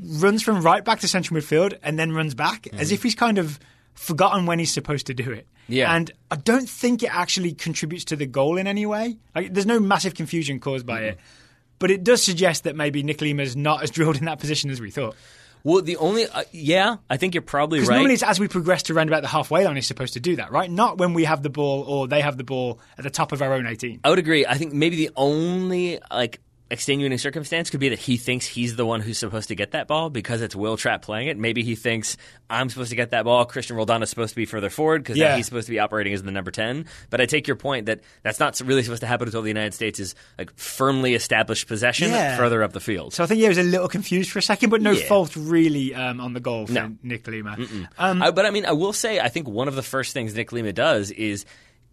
[0.00, 3.38] runs from right back to central midfield and then runs back as if he's kind
[3.38, 3.58] of
[3.94, 5.46] forgotten when he's supposed to do it.
[5.68, 5.94] Yeah.
[5.94, 9.16] And I don't think it actually contributes to the goal in any way.
[9.34, 11.18] Like there's no massive confusion caused by it.
[11.78, 14.80] But it does suggest that maybe Nick Lima's not as drilled in that position as
[14.80, 15.16] we thought.
[15.64, 17.88] Well, the only uh, yeah, I think you're probably right.
[17.88, 20.36] normally it's as we progress to round about the halfway line, he's supposed to do
[20.36, 20.70] that, right?
[20.70, 23.40] Not when we have the ball or they have the ball at the top of
[23.40, 24.00] our own 18.
[24.04, 24.44] I would agree.
[24.44, 28.86] I think maybe the only like extenuating circumstance could be that he thinks he's the
[28.86, 31.36] one who's supposed to get that ball because it's Will Trapp playing it.
[31.38, 32.16] Maybe he thinks
[32.48, 33.46] I'm supposed to get that ball.
[33.46, 35.36] Cristian Roldan is supposed to be further forward because Yeah.
[35.36, 36.86] he's supposed to be operating as the number ten.
[37.10, 39.74] But I take your point that that's not really supposed to happen until the United
[39.74, 42.36] States is like firmly established possession Yeah.
[42.38, 43.12] further up the field.
[43.12, 45.06] So I think he was a little confused for a second, but no Yeah.
[45.06, 46.94] fault really um, on the goal for No.
[47.02, 47.56] Nick Lima.
[47.98, 50.34] Um, I, but I mean, I will say, I think one of the first things
[50.34, 51.44] Nick Lima does is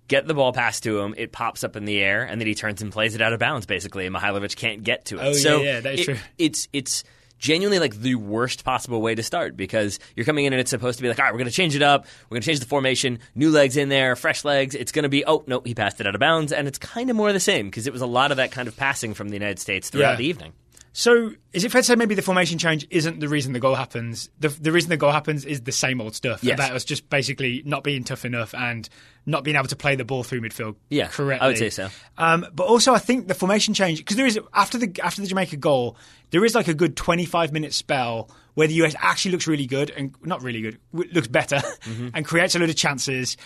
[0.08, 1.14] get the ball passed to him.
[1.18, 3.40] It pops up in the air, and then he turns and plays it out of
[3.40, 3.66] bounds.
[3.66, 5.22] Basically, and Mihailovic can't get to it.
[5.22, 6.18] Oh, yeah, yeah, that is it- true.
[6.38, 7.04] It's it's
[7.40, 11.00] genuinely like the worst possible way to start because you're coming in and it's supposed
[11.00, 12.06] to be like, all right, we're going to change it up.
[12.30, 14.76] We're going to change the formation, new legs in there, fresh legs.
[14.76, 16.52] It's going to be, oh, no, he passed it out of bounds.
[16.54, 18.68] And it's kind of more the same because it was a lot of that kind
[18.68, 20.16] of passing from the United States throughout Yeah.
[20.18, 20.54] the evening.
[20.93, 23.75] So, is it fair to say maybe the formation change isn't the reason the goal
[23.75, 24.30] happens?
[24.39, 26.56] The, the reason the goal happens is the same old stuff Yes.
[26.56, 28.89] about us just basically not being tough enough and
[29.25, 31.45] not being able to play the ball through midfield Yeah, correctly.
[31.45, 31.88] I would say so.
[32.17, 35.27] Um, but also, I think the formation change because there is after the after the
[35.27, 35.95] Jamaica goal,
[36.32, 39.67] there is like a good twenty five minute spell where the US actually looks really
[39.67, 42.10] good and not really good, looks better Mm-hmm.
[42.13, 43.38] and creates a lot of chances.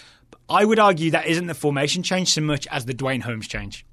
[0.49, 3.85] I would argue that isn't the formation change so much as the Duane Holmes change.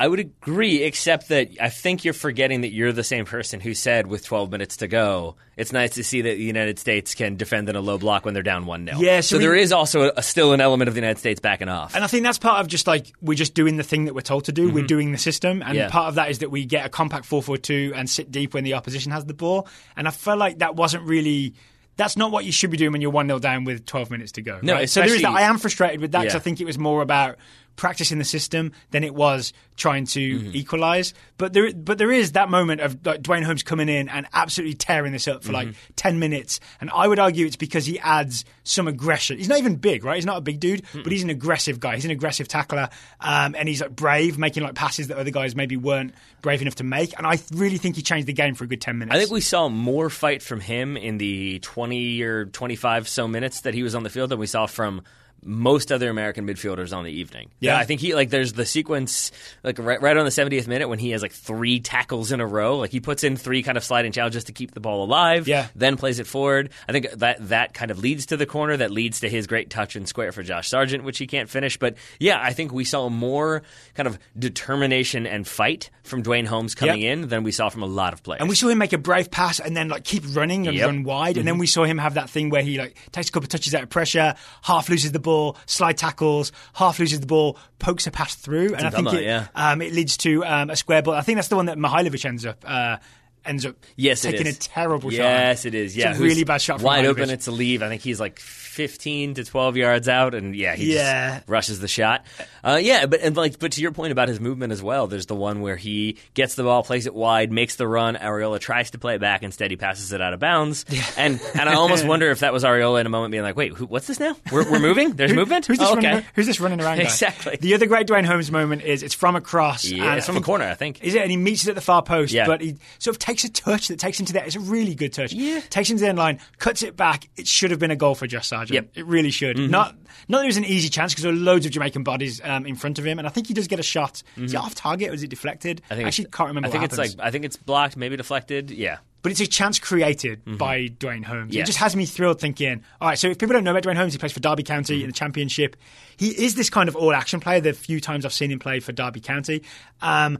[0.00, 3.74] I would agree, except that I think you're forgetting that you're the same person who
[3.74, 7.36] said with 12 minutes to go, it's nice to see that the United States can
[7.36, 8.98] defend in a low block when they're down 1 0.
[8.98, 11.68] Yeah, so, we- there is also a, still an element of the United States backing
[11.68, 11.94] off.
[11.94, 14.22] And I think that's part of just like we're just doing the thing that we're
[14.22, 14.70] told to do.
[14.70, 15.76] We're doing the system, and Mm-hmm.
[15.76, 15.90] Yeah.
[15.90, 18.54] part of that is that we get a compact four four two and sit deep
[18.54, 19.68] when the opposition has the ball.
[19.96, 21.52] And I felt like that wasn't really.
[21.96, 24.32] That's not what you should be doing when you're one 0 down with 12 minutes
[24.32, 24.58] to go.
[24.62, 24.88] No, right?
[24.88, 25.32] so there is that.
[25.32, 26.38] I am frustrated with that because Yeah.
[26.38, 27.36] I think it was more about
[27.80, 30.50] practicing the system than it was trying to Mm-hmm.
[30.54, 31.14] equalize.
[31.38, 34.74] But there, but there is that moment of like, Duane Holmes coming in and absolutely
[34.74, 35.92] tearing this up for like Mm-hmm.
[35.96, 36.60] 10 minutes.
[36.80, 39.38] And I would argue it's because he adds some aggression.
[39.38, 40.16] He's not even big, right?
[40.16, 41.94] He's not a big dude, but he's an aggressive guy.
[41.94, 42.90] He's an aggressive tackler.
[43.20, 46.12] Um, and he's like brave, making like passes that other guys maybe weren't
[46.42, 47.16] brave enough to make.
[47.16, 49.16] And I really think he changed the game for a good 10 minutes.
[49.16, 53.62] I think we saw more fight from him in the 20 or 25 so minutes
[53.62, 55.00] that he was on the field than we saw from
[55.42, 57.50] most other American midfielders on the evening.
[57.60, 57.76] Yeah.
[57.78, 59.32] I think he like there's the sequence
[59.64, 62.46] like right, right on the 70th minute when he has like three tackles in a
[62.46, 62.78] row.
[62.78, 65.48] Like he puts in three kind of sliding challenges to keep the ball alive.
[65.48, 65.68] Yeah.
[65.74, 66.70] Then plays it forward.
[66.88, 68.76] I think that that kind of leads to the corner.
[68.76, 71.78] That leads to his great touch and square for Josh Sargent, which he can't finish.
[71.78, 73.62] But yeah, I think we saw more
[73.94, 77.12] kind of determination and fight from Duane Holmes coming Yep.
[77.12, 78.40] in than we saw from a lot of players.
[78.40, 80.86] And we saw him make a brave pass and then like keep running and Yep.
[80.86, 81.36] run wide.
[81.38, 81.60] And then mm-hmm.
[81.60, 83.82] we saw him have that thing where he like takes a couple of touches out
[83.82, 85.29] of pressure, half loses the ball,
[85.66, 89.24] slide tackles, half loses the ball, pokes a pass through, and I think that, it,
[89.24, 89.48] yeah.
[89.54, 91.14] um, it leads to um, a square ball.
[91.14, 92.64] I think that's the one that Mihailovic ends up.
[92.66, 92.96] Uh,
[93.44, 94.56] Ends up Yes, taking is.
[94.56, 95.16] a terrible shot.
[95.18, 95.96] Yes, it is.
[95.96, 96.78] Yeah, it's a really bad shot.
[96.78, 97.08] From Wide Mihailovic.
[97.08, 97.30] open.
[97.30, 97.82] It's a leave.
[97.82, 101.38] I think he's like 15 to 12 yards out, and yeah, he Yeah.
[101.38, 102.24] just rushes the shot.
[102.62, 105.26] Uh, yeah, but and like, but to your point about his movement as well, there's
[105.26, 108.16] the one where he gets the ball, plays it wide, makes the run.
[108.16, 110.84] Arriola tries to play it back, instead he passes it out of bounds.
[111.16, 113.72] And and I almost wonder if that was Arriola in a moment being like, wait,
[113.72, 114.36] who, what's this now?
[114.52, 115.12] We're, we're moving.
[115.16, 115.66] There's movement.
[115.66, 116.26] Who's this, Oh, running, okay.
[116.34, 116.98] who's this running around?
[116.98, 117.04] guy?
[117.04, 117.56] Exactly.
[117.56, 119.84] The other great Duane Holmes moment is it's from across.
[119.84, 121.02] Yeah, and it's from a corner, I think.
[121.02, 121.22] Is it?
[121.22, 122.46] And he meets it at the far post, Yeah.
[122.46, 124.44] but he sort of takes a touch that takes him to there.
[124.44, 125.32] It's a really good touch.
[125.32, 125.60] Yeah.
[125.70, 127.28] Takes him to the end line, cuts it back.
[127.36, 128.74] It should have been a goal for Josh Sargent.
[128.74, 128.84] Yep.
[128.84, 129.00] Mm-hmm.
[129.00, 129.58] It really should.
[129.58, 129.94] Not
[130.28, 132.66] not that it was an easy chance because there were loads of Jamaican bodies um,
[132.66, 134.22] in front of him, and I think he does get a shot.
[134.36, 135.82] Is it off target or is it deflected?
[135.82, 135.92] Mm-hmm.
[135.92, 136.68] I think actually can't remember.
[136.68, 137.16] I think it's happens.
[137.16, 138.70] like I think it's blocked, maybe deflected.
[138.70, 138.98] Yeah.
[139.22, 141.54] But it's a chance created by Duane Holmes.
[141.54, 143.96] It just has me thrilled thinking, all right, so if people don't know about Duane
[143.96, 145.76] Holmes, he plays for Derby County in the Championship.
[146.16, 148.80] He is this kind of all action player the few times I've seen him play
[148.80, 149.62] for Derby County.
[150.00, 150.38] Um,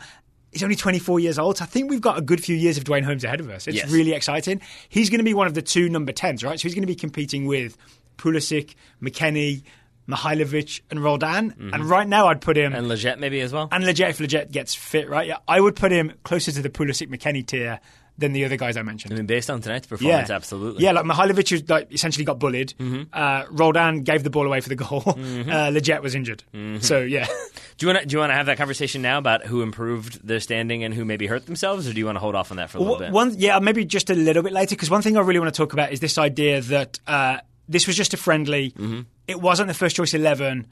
[0.53, 1.59] he's only 24 years old.
[1.59, 3.67] So I think we've got a good few years of Duane Holmes ahead of us.
[3.67, 3.91] It's Yes.
[3.91, 4.61] really exciting.
[4.89, 6.59] He's going to be one of the two number 10s, right?
[6.59, 7.77] So he's going to be competing with
[8.19, 9.63] Pulisic, McKennie,
[10.09, 11.51] Mihailovic, and Roldan.
[11.53, 11.75] Mm-hmm.
[11.75, 12.75] And right now I'd put him.
[12.75, 13.69] And Lletget maybe as well.
[13.71, 15.27] And Lletget, if Lletget gets fit, right?
[15.27, 17.81] Yeah, I would put him closer to the Pulisic McKennie tier
[18.21, 19.13] than the other guys I mentioned.
[19.13, 20.85] I mean, based on tonight's performance, yeah, absolutely.
[20.85, 22.75] Yeah, like Mihailovic like essentially got bullied.
[22.79, 23.03] Mm-hmm.
[23.13, 25.03] Uh, Roldan gave the ball away for the goal.
[25.41, 26.45] Uh, Lletget was injured.
[26.53, 26.81] Mm-hmm.
[26.81, 27.27] So yeah,
[27.81, 30.27] Do you want to do you want to have that conversation now about who improved
[30.27, 32.59] their standing and who maybe hurt themselves, or do you want to hold off on
[32.59, 33.11] that for a little bit?
[33.11, 35.57] one yeah maybe just a little bit later because one thing I really want to
[35.57, 37.39] talk about is this idea that uh,
[37.71, 38.73] this was just a friendly.
[38.73, 39.01] Mm-hmm.
[39.27, 40.67] It wasn't the first choice eleven,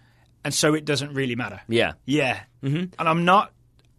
[0.45, 1.63] and so it doesn't really matter.
[1.67, 1.95] Yeah.
[2.05, 2.93] Yeah, mm-hmm.
[2.99, 3.53] and I'm not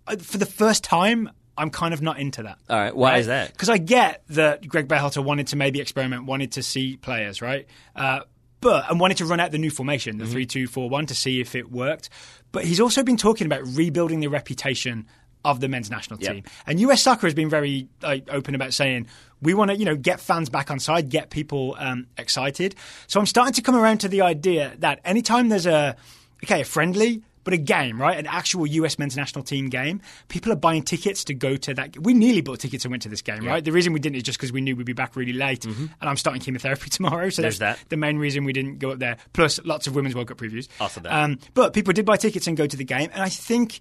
[0.05, 1.31] uh, for the first time.
[1.59, 2.57] I'm kind of not into that.
[2.69, 2.95] All right.
[2.95, 3.51] Why is that?
[3.51, 7.67] Because I get that Greg Berhalter wanted to maybe experiment, wanted to see players, right?
[7.95, 8.21] Uh,
[8.61, 10.25] but and wanted to run out the new formation, Mm-hmm.
[10.25, 12.09] the three two four one, to see if it worked.
[12.51, 15.05] But he's also been talking about rebuilding the reputation
[15.45, 16.33] of the men's national Yep.
[16.33, 16.43] team.
[16.67, 19.07] And US Soccer has been very like, open about saying
[19.41, 22.75] we want to, you know, get fans back on side, get people um, excited.
[23.07, 25.95] So I'm starting to come around to the idea that anytime there's a
[26.43, 27.21] okay a friendly.
[27.43, 28.17] But a game, right?
[28.17, 30.01] An actual US men's national team game.
[30.27, 31.97] People are buying tickets to go to that.
[31.97, 33.63] We nearly bought tickets and went to this game, right?
[33.63, 35.89] The reason we didn't is just because we knew we'd be back really late, and
[36.01, 37.29] I'm starting chemotherapy tomorrow.
[37.29, 37.41] So Mm-hmm.
[37.43, 37.89] There's that's that.
[37.89, 39.17] the main reason we didn't go up there.
[39.33, 40.67] Plus, lots of women's World Cup previews.
[40.79, 41.11] After that.
[41.13, 43.79] Um, but people did buy tickets and go to the game, and I think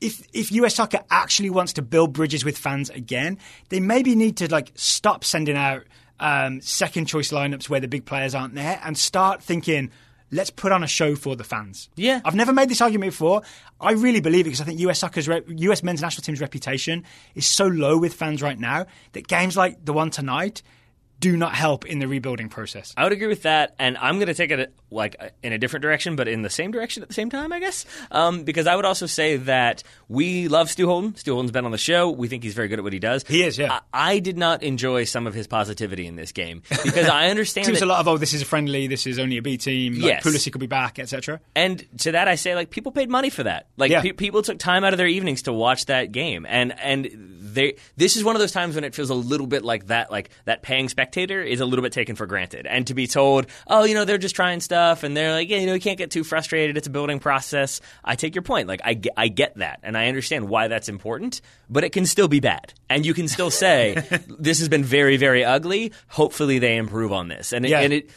[0.00, 4.36] if if US soccer actually wants to build bridges with fans again, they maybe need
[4.38, 5.82] to like stop sending out
[6.20, 9.90] um, second choice lineups where the big players aren't there and start thinking.
[10.30, 11.88] Let's put on a show for the fans.
[11.96, 12.20] Yeah.
[12.24, 13.42] I've never made this argument before.
[13.80, 17.04] I really believe it because I think US soccer's re- US men's national team's reputation
[17.34, 20.62] is so low with fans right now that games like the one tonight
[21.20, 22.94] do not help in the rebuilding process.
[22.96, 25.82] I would agree with that, and I'm going to take it like in a different
[25.82, 27.84] direction, but in the same direction at the same time, I guess.
[28.10, 31.14] Um, because I would also say that we love Stu Holden.
[31.16, 32.10] Stu Holden's been on the show.
[32.10, 33.24] We think he's very good at what he does.
[33.26, 33.80] He is, yeah.
[33.92, 37.68] I, I did not enjoy some of his positivity in this game because I understand.
[37.68, 39.56] It was a lot of oh, this is a friendly, this is only a B
[39.58, 39.94] team.
[39.94, 40.24] Like, Yes.
[40.24, 41.40] Pulisic could be back, etc.
[41.54, 43.66] And to that, I say like people paid money for that.
[43.76, 44.02] Like Yeah.
[44.02, 47.08] pe- people took time out of their evenings to watch that game, and and
[47.40, 50.10] they this is one of those times when it feels a little bit like that.
[50.10, 53.46] Like that paying spectator is a little bit taken for granted, and to be told,
[53.66, 55.98] oh, you know, they're just trying stuff, and they're like, yeah, you know, you can't
[55.98, 56.76] get too frustrated.
[56.76, 57.80] It's a building process.
[58.04, 58.68] I take your point.
[58.68, 62.06] Like I get, I get that, and I understand why that's important, but it can
[62.06, 63.96] still be bad, and you can still say
[64.38, 65.92] this has been very very ugly.
[66.08, 67.80] Hopefully they improve on this, and it, Yeah.
[67.80, 68.10] and it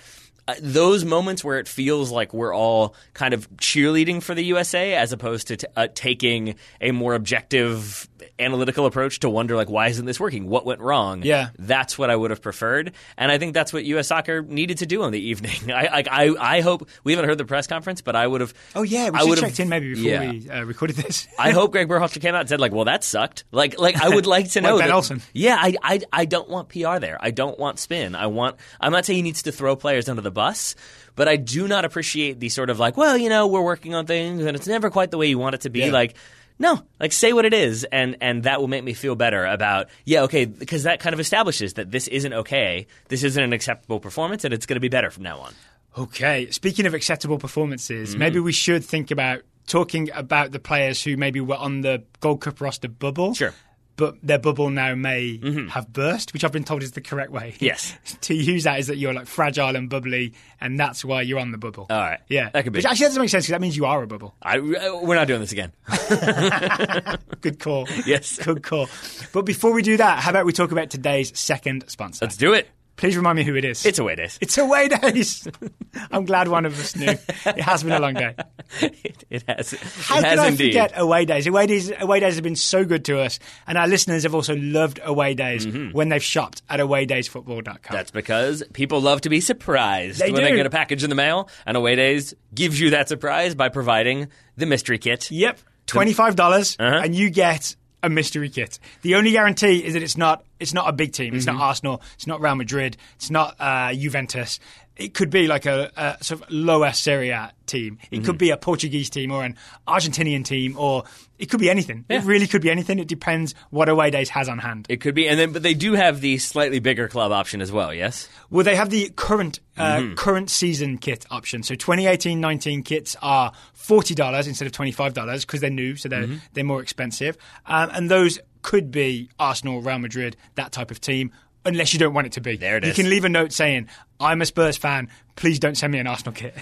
[0.47, 4.95] uh, those moments where it feels like we're all kind of cheerleading for the USA
[4.95, 8.08] as opposed to t- uh, taking a more objective
[8.40, 11.50] analytical approach to wonder like why isn't this working what went wrong Yeah.
[11.60, 14.86] that's what i would have preferred and i think that's what us soccer needed to
[14.86, 18.02] do on the evening i like i i hope we haven't heard the press conference
[18.02, 19.94] but i would have Oh yeah, we I should would have have- checked in maybe
[19.94, 20.32] before yeah.
[20.32, 21.28] we uh, recorded this.
[21.40, 24.10] I hope Greg Berhalter came out and said like, "Well, that sucked." Like, like I
[24.10, 24.78] would like to Like know.
[24.80, 25.22] Ben that- Olsen.
[25.34, 27.18] Yeah, I, I, I don't want PR there.
[27.20, 28.16] I don't want spin.
[28.16, 28.56] I want.
[28.80, 30.76] I'm not saying he needs to throw players under the bus,
[31.16, 34.06] but I do not appreciate the sort of like, well, you know, we're working on
[34.06, 35.80] things and it's never quite the way you want it to be.
[35.82, 35.92] Yeah.
[35.92, 36.16] Like.
[36.62, 39.88] No, like say what it is, and and that will make me feel better about
[40.06, 44.00] yeah, okay, because that kind of establishes that this isn't okay, this isn't an acceptable
[44.00, 45.54] performance, and it's going to be better from now on.
[45.97, 48.19] Okay, speaking of acceptable performances, Mm-hmm.
[48.19, 52.41] maybe we should think about talking about the players who maybe were on the Gold
[52.41, 53.34] Cup roster bubble.
[53.34, 53.54] Sure.
[53.96, 53.96] Mm-hmm.
[53.98, 57.56] But their bubble now may have burst, which I've been told is the correct way.
[57.60, 57.96] Yes.
[58.22, 61.52] to use that is that you're like fragile and bubbly, and that's why you're on
[61.52, 61.88] the bubble.
[61.90, 62.20] All right.
[62.28, 62.50] Yeah.
[62.50, 62.78] That could be.
[62.80, 64.36] Which actually doesn't make sense because that means you are a bubble.
[64.42, 65.72] I, we're not doing this again.
[67.42, 67.88] Good call.
[68.06, 68.38] Yes.
[68.40, 68.90] Good call.
[69.34, 72.26] But before we do that, how about we talk about today's second sponsor?
[72.26, 72.68] Let's do it.
[73.02, 73.84] Please remind me who it is.
[73.84, 74.38] It's away days.
[74.42, 75.48] It's away days.
[76.12, 77.08] I'm glad one of us knew.
[77.10, 78.36] It has been a long day.
[78.82, 79.72] it, it has.
[80.06, 80.68] How it has could I indeed.
[80.70, 81.48] forget away days?
[81.48, 81.92] Away days?
[82.00, 85.34] away days have been so good to us, and our listeners have also loved away
[85.34, 87.74] days when they've shopped at awaydaysfootball.com.
[87.74, 87.92] Mm-hmm.
[87.94, 91.16] That's because people love to be surprised They when they get a package in the
[91.16, 95.32] mail, and Away Days gives you that surprise by providing the mystery kit.
[95.32, 97.02] Yep, twenty-five dollars, Uh-huh.
[97.04, 98.80] and you get a mystery kit.
[99.02, 101.34] The only guarantee is that it's not it's not a big team.
[101.36, 101.58] It's Mm-hmm.
[101.58, 102.02] not Arsenal.
[102.16, 102.98] It's not Real Madrid.
[103.16, 104.60] It's not uh, Juventus.
[105.02, 107.98] It could be like a, a sort of lower Serie A team.
[108.12, 108.26] It Mm-hmm.
[108.26, 109.56] could be a Portuguese team or an
[109.88, 111.04] Argentinian team, or
[111.40, 112.06] it could be anything.
[112.10, 113.00] It really could be anything.
[113.00, 114.86] It depends what Away Days has on hand.
[114.90, 117.72] It could be, and then but they do have the slightly bigger club option as
[117.72, 117.94] well.
[117.94, 120.14] Yes, Well, they have the current uh, Mm-hmm.
[120.16, 121.64] current season kit option.
[121.64, 126.10] So 2018-19 kits are forty dollars instead of twenty five dollars because they're new, so
[126.10, 126.36] they're Mm-hmm.
[126.54, 127.38] they're more expensive.
[127.66, 131.32] Um, and those could be Arsenal, Real Madrid, that type of team.
[131.63, 132.95] Unless you don't want it to be, There it you is.
[132.95, 133.88] can leave a note saying,
[134.19, 135.10] "I'm a Spurs fan.
[135.36, 136.56] Please don't send me an Arsenal kit."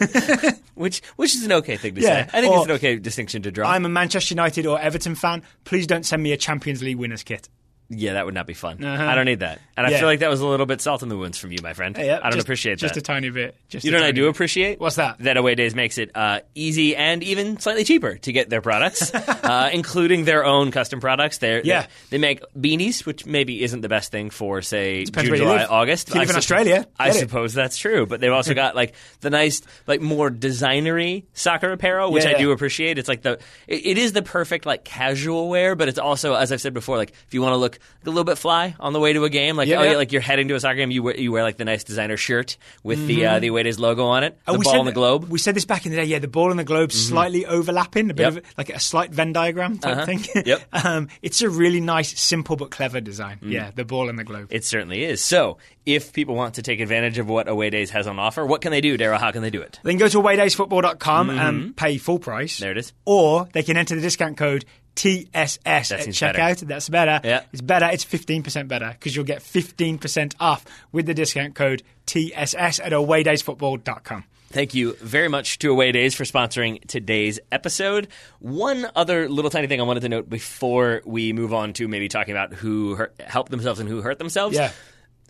[0.74, 2.30] which which is an okay thing to Yeah, say.
[2.36, 3.68] I think or- it's an okay distinction to draw.
[3.70, 5.42] I'm a Manchester United or Everton fan.
[5.64, 7.48] Please don't send me a Champions League winners kit.
[7.90, 8.82] Yeah, that would not be fun.
[8.82, 9.04] Uh-huh.
[9.04, 11.08] I don't need that, and I feel like that was a little bit salt in
[11.10, 11.96] the wounds from you, my friend.
[11.98, 13.00] Yeah, I don't just- appreciate just that.
[13.00, 13.54] Just a tiny bit.
[13.68, 14.30] Just you know what I do bit.
[14.30, 14.80] appreciate?
[14.80, 15.18] What's that?
[15.18, 19.12] That Away Days makes it uh, easy and even slightly cheaper to get their products,
[19.14, 21.38] uh, including their own custom products.
[21.38, 21.86] They're, Yeah.
[22.10, 25.70] they make beanies, which maybe isn't the best thing for say Depends June, July, live.
[25.70, 26.08] August.
[26.08, 27.14] If you live I in Australia, I it.
[27.14, 32.12] suppose that's true, but they've also got like the nice, like more designery soccer apparel,
[32.12, 32.98] which Yeah, I do appreciate.
[32.98, 36.52] It's like the it, it is the perfect like casual wear, but it's also, as
[36.52, 39.00] I've said before, like if you want to look a little bit fly on the
[39.00, 39.96] way to a game, like Yeah, oh yeah.
[39.96, 42.16] like you're heading to a soccer game, you wear, you wear like the nice designer
[42.16, 44.92] shirt with the uh, the Away Days logo on it, the Oh, ball and the
[44.92, 45.22] globe.
[45.24, 45.32] Mm-hmm.
[45.32, 46.04] We said this back in the day.
[46.04, 48.36] Yeah, the ball and the globe slightly overlapping, a bit Yep.
[48.36, 50.06] of like a slight Venn diagram type Uh-huh.
[50.06, 50.24] thing.
[50.46, 50.62] Yep.
[50.72, 53.38] Um, it's a really nice, simple but clever design.
[53.42, 54.48] Yeah, the ball and the globe.
[54.50, 55.20] It certainly is.
[55.20, 58.60] So, if people want to take advantage of what Away Days has on offer, what
[58.60, 59.18] can they do, Daryl?
[59.18, 59.78] How can they do it?
[59.82, 62.54] They can go to awaydaysfootball.com and pay full price.
[62.56, 62.62] Mm-hmm.
[62.62, 62.92] There it is.
[63.04, 66.36] Or they can enter the discount code TSS at checkout.
[66.36, 66.64] better.
[66.66, 67.20] That's better.
[67.24, 67.42] Yeah.
[67.52, 67.88] It's better.
[67.90, 74.24] It's 15% better because you'll get 15% off with the discount code TSS at awaydaysfootball.com.
[74.52, 78.08] Thank you very much to Away Days for sponsoring today's episode.
[78.40, 82.08] One other little tiny thing I wanted to note before we move on to maybe
[82.08, 84.56] talking about who hurt, helped themselves and who hurt themselves.
[84.56, 84.72] Yeah.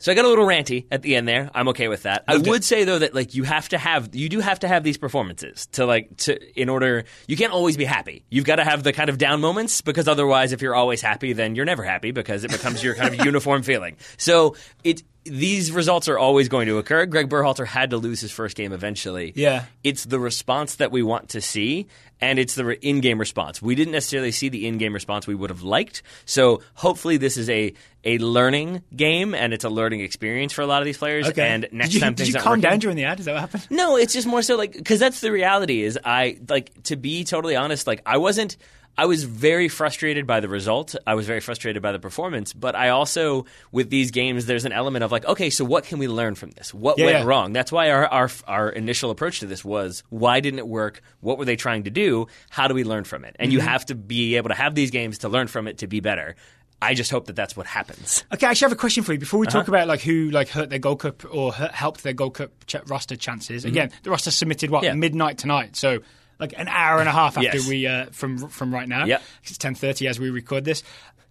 [0.00, 1.50] So I got a little ranty at the end there.
[1.54, 2.26] I'm okay with that.
[2.26, 2.50] Loved I it.
[2.50, 4.96] would say though that like you have to have you do have to have these
[4.96, 8.24] performances to like to in order you can't always be happy.
[8.30, 11.34] You've got to have the kind of down moments because otherwise if you're always happy
[11.34, 13.96] then you're never happy because it becomes your kind of uniform feeling.
[14.16, 17.04] So it these results are always going to occur.
[17.06, 19.32] Greg Berhalter had to lose his first game eventually.
[19.36, 19.64] Yeah.
[19.84, 21.88] It's the response that we want to see,
[22.20, 23.60] and it's the in-game response.
[23.60, 26.02] We didn't necessarily see the in-game response we would have liked.
[26.24, 30.66] So hopefully, this is a a learning game, and it's a learning experience for a
[30.66, 31.28] lot of these players.
[31.28, 31.46] Okay.
[31.46, 33.20] And next did you, time did you calm working- down during the ad?
[33.20, 33.66] Is that what happened?
[33.70, 35.82] no, it's just more so like because that's the reality.
[35.82, 37.86] Is I like to be totally honest.
[37.86, 38.56] Like I wasn't.
[38.98, 40.94] I was very frustrated by the result.
[41.06, 42.52] I was very frustrated by the performance.
[42.52, 45.98] But I also, with these games, there's an element of like, okay, so what can
[45.98, 46.74] we learn from this?
[46.74, 47.24] What Yeah, went yeah.
[47.24, 47.52] wrong?
[47.54, 51.00] That's why our, our our initial approach to this was why didn't it work?
[51.20, 52.26] What were they trying to do?
[52.50, 53.36] How do we learn from it?
[53.38, 53.68] And you Mm-hmm.
[53.68, 56.36] have to be able to have these games to learn from it to be better.
[56.82, 58.24] I just hope that that's what happens.
[58.32, 59.58] Okay, I actually have a question for you before we Uh-huh.
[59.60, 62.50] talk about like who like hurt their Gold Cup or hurt, helped their Gold Cup
[62.66, 63.64] ch- roster chances.
[63.64, 64.86] Again, the roster submitted what Mm-hmm.
[64.86, 64.94] Yeah.
[64.94, 66.00] midnight tonight, so
[66.40, 67.68] like an hour and a half after Yes.
[67.68, 69.04] we uh, from from right now.
[69.04, 69.22] Yep.
[69.44, 70.82] it's ten thirty as we record this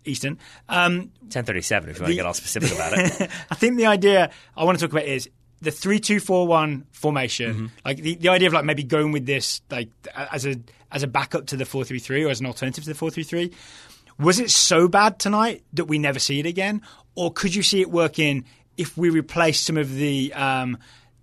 [0.06, 0.38] Eastern.
[0.70, 1.90] Um, Ten thirty seven.
[1.90, 3.30] If you want to get all specific about it.
[3.52, 5.30] I think the idea I want to talk about is
[5.62, 7.54] the three two four one formation.
[7.54, 7.66] Mm-hmm.
[7.84, 10.56] Like the, the idea of like maybe going with this like as a
[10.92, 13.10] as a backup to the four three three or as an alternative to the four
[13.12, 13.52] three three.
[14.20, 16.82] Was it so bad tonight that we never see it again,
[17.16, 18.46] or could you see it working
[18.78, 20.78] if we replace some of the um,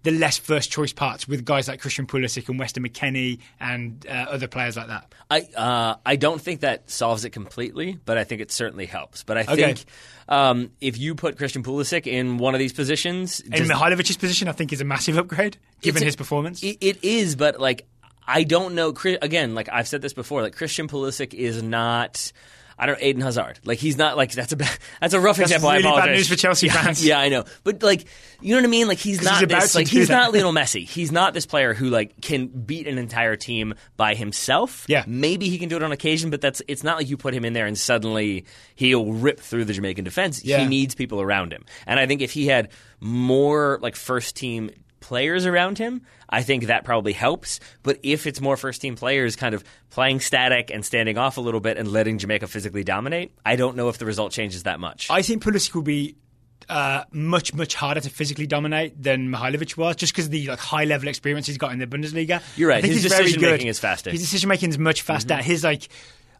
[0.07, 4.13] the less first choice parts with guys like Christian Pulisic and Weston McKennie and uh,
[4.31, 5.13] other players like that?
[5.31, 9.25] I uh, I don't think that solves it completely, but I think it certainly helps.
[9.25, 9.57] But I Okay.
[9.57, 9.85] think
[10.29, 14.49] um, if you put Christian Pulisic in one of these positions, In just- Mihailovic's position,
[14.49, 16.63] I think is a massive upgrade given his performance.
[16.63, 17.37] it, it is.
[17.37, 17.87] But like,
[18.27, 18.95] I don't know.
[19.23, 22.33] Again, like I've said this before, like Christian Pulisic is not.
[22.79, 23.59] I don't Eden Hazard.
[23.65, 24.69] Like he's not like that's a ba-
[25.01, 25.71] that's a rough That's example.
[25.71, 27.05] I really bad news for Chelsea yeah, fans.
[27.07, 27.45] Yeah, I know.
[27.65, 28.05] But like,
[28.41, 28.89] you know what I mean?
[28.89, 29.75] Like he's not he's this.
[29.75, 30.15] Like he's that.
[30.15, 30.87] not Lionel Messi.
[30.87, 34.85] He's not this player who like can beat an entire team by himself.
[34.89, 35.05] Yeah.
[35.07, 37.45] maybe he can do it on occasion, but that's it's not like you put him
[37.45, 40.45] in there and suddenly he'll rip through the Jamaican defense.
[40.45, 40.59] Yeah.
[40.59, 44.71] He needs people around him, and I think if he had more like first team
[45.07, 47.61] players around him, I think that probably helps.
[47.85, 51.41] But if it's more first team players kind of playing static and standing off a
[51.41, 54.81] little bit and letting Jamaica physically dominate, I don't know if the result changes that
[54.81, 55.09] much.
[55.09, 56.17] I think Pulisic will be
[56.69, 60.59] uh, much much harder to physically dominate than Mihailovic was, just because of the like
[60.59, 62.43] high level experience he's got in the Bundesliga.
[62.57, 62.79] You're right.
[62.79, 63.71] I think His decision-making good.
[63.71, 64.11] is faster.
[64.11, 64.15] Mm-hmm.
[64.15, 65.37] His decision making is much faster.
[65.37, 65.89] His like.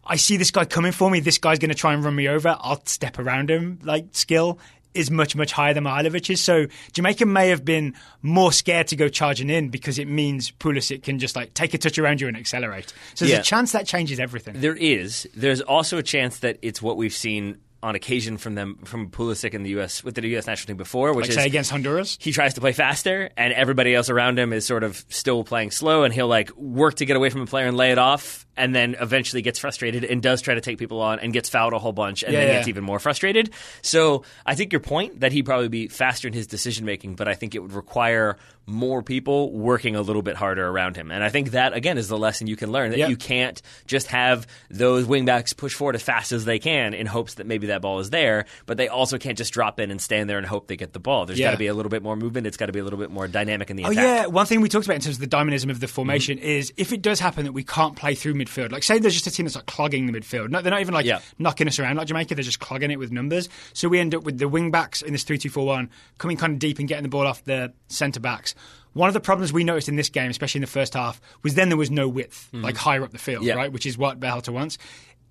[0.09, 1.19] I see this guy coming for me.
[1.19, 2.55] This guy's going to try and run me over.
[2.61, 3.79] I'll step around him.
[3.83, 4.57] Like skill
[4.97, 6.41] is much much higher than Mihailovic's.
[6.41, 11.03] So Jamaica may have been more scared to go charging in because it means Pulisic
[11.03, 12.93] can just like take a touch around you and accelerate.
[13.13, 13.39] So there's Yeah.
[13.39, 14.59] a chance that changes everything.
[14.59, 15.27] There is.
[15.35, 19.53] There's also a chance that it's what we've seen on occasion from them from Pulisic
[19.53, 20.03] in the U.S.
[20.03, 20.47] with the U.S.
[20.47, 22.17] national team before, which like is say against Honduras.
[22.19, 25.69] he tries to play faster, and everybody else around him is sort of still playing
[25.69, 28.46] slow, and he'll like work to get away from a player and lay it off,
[28.57, 31.73] and then eventually gets frustrated and does try to take people on and gets fouled
[31.73, 32.53] a whole bunch, and Yeah, then yeah.
[32.55, 33.51] gets even more frustrated.
[33.81, 37.27] So I think your point that he'd probably be faster in his decision making, but
[37.27, 38.37] I think it would require
[38.69, 42.09] more people working a little bit harder around him, and I think that again is
[42.09, 43.07] the lesson you can learn that Yeah.
[43.07, 47.35] you can't just have those wingbacks push forward as fast as they can in hopes
[47.35, 50.29] that maybe that ball is there, but they also can't just drop in and stand
[50.29, 51.25] there and hope they get the ball.
[51.25, 51.47] There's Yeah.
[51.47, 52.45] got to be a little bit more movement.
[52.45, 54.03] It's got to be a little bit more dynamic in the Oh attack.
[54.03, 56.45] yeah, one thing we talked about in terms of the dynamism of the formation mm-hmm.
[56.47, 59.27] is if it does happen that we can't play through midfield, like say there's just
[59.27, 60.49] a team that's like clogging the midfield.
[60.49, 61.19] No, they're not even like Yeah.
[61.37, 62.35] knocking us around like Jamaica.
[62.35, 63.49] They're just clogging it with numbers.
[63.73, 66.79] So we end up with the wing backs in this three-two-four-one coming kind of deep
[66.79, 68.55] and getting the ball off the centre backs.
[68.93, 71.53] One of the problems we noticed in this game, especially in the first half, was
[71.53, 73.47] then there was no width, like higher up the field, Mm-hmm.
[73.49, 73.53] Yeah.
[73.55, 73.71] right?
[73.71, 74.77] Which is what Berhalter wants.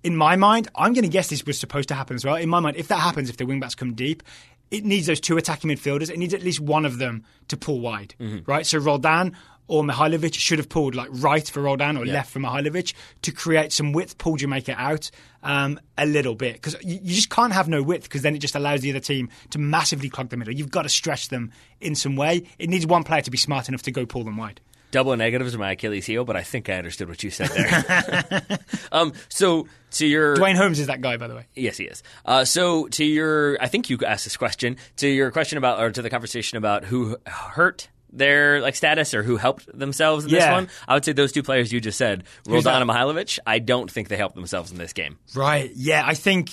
[0.03, 2.35] In my mind, I'm going to guess this was supposed to happen as well.
[2.35, 4.23] In my mind, if that happens, if the wing backs come deep,
[4.71, 6.09] it needs those two attacking midfielders.
[6.09, 8.49] It needs at least one of them to pull wide, Mm-hmm.
[8.49, 8.65] right?
[8.65, 9.35] So Roldan
[9.67, 13.71] or Mihailovic should have pulled like right for Roldan or left for Mihailovic to create
[13.71, 15.11] some width, pull Jamaica out
[15.43, 18.39] um, a little bit because you, you just can't have no width because then it
[18.39, 20.53] just allows the other team to massively clog the middle.
[20.53, 22.43] You've got to stretch them in some way.
[22.59, 24.61] It needs one player to be smart enough to go pull them wide.
[24.89, 28.59] Double negatives are my Achilles heel, but I think I understood what you said there.
[28.91, 31.45] um, so to your Duane Holmes is that guy, by the way.
[31.55, 32.03] Yes, he is.
[32.25, 35.91] Uh, so to your, I think you asked this question to your question about, or
[35.91, 40.47] to the conversation about who hurt their like status or who helped themselves in this
[40.47, 40.69] one.
[40.87, 42.89] I would say those two players you just said, Roldan and?
[42.89, 43.39] Mihailovic.
[43.45, 45.17] I don't think they helped themselves in this game.
[45.35, 45.71] Right.
[45.75, 46.51] Yeah, I think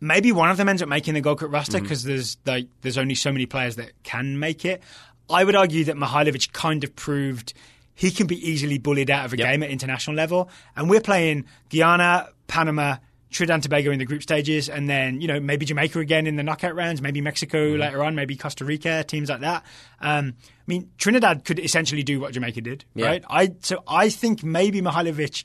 [0.00, 1.84] maybe one of them ends up making the Gold Cup roster mm-hmm.
[1.84, 4.82] because there's like there's only so many players that can make it.
[5.30, 7.54] I would argue that Mihailovic kind of proved
[7.94, 9.48] he can be easily bullied out of a Yep.
[9.48, 12.96] game at international level, and we're playing Guyana, Panama.
[13.34, 16.36] Trinidad and Tobago in the group stages, and then you know maybe Jamaica again in
[16.36, 19.64] the knockout rounds, maybe Mexico later on, maybe Costa Rica, teams like that.
[20.00, 23.06] Um, I mean, Trinidad could essentially do what Jamaica did, Yeah.
[23.06, 23.24] right?
[23.28, 25.44] I so I think maybe Mihailovic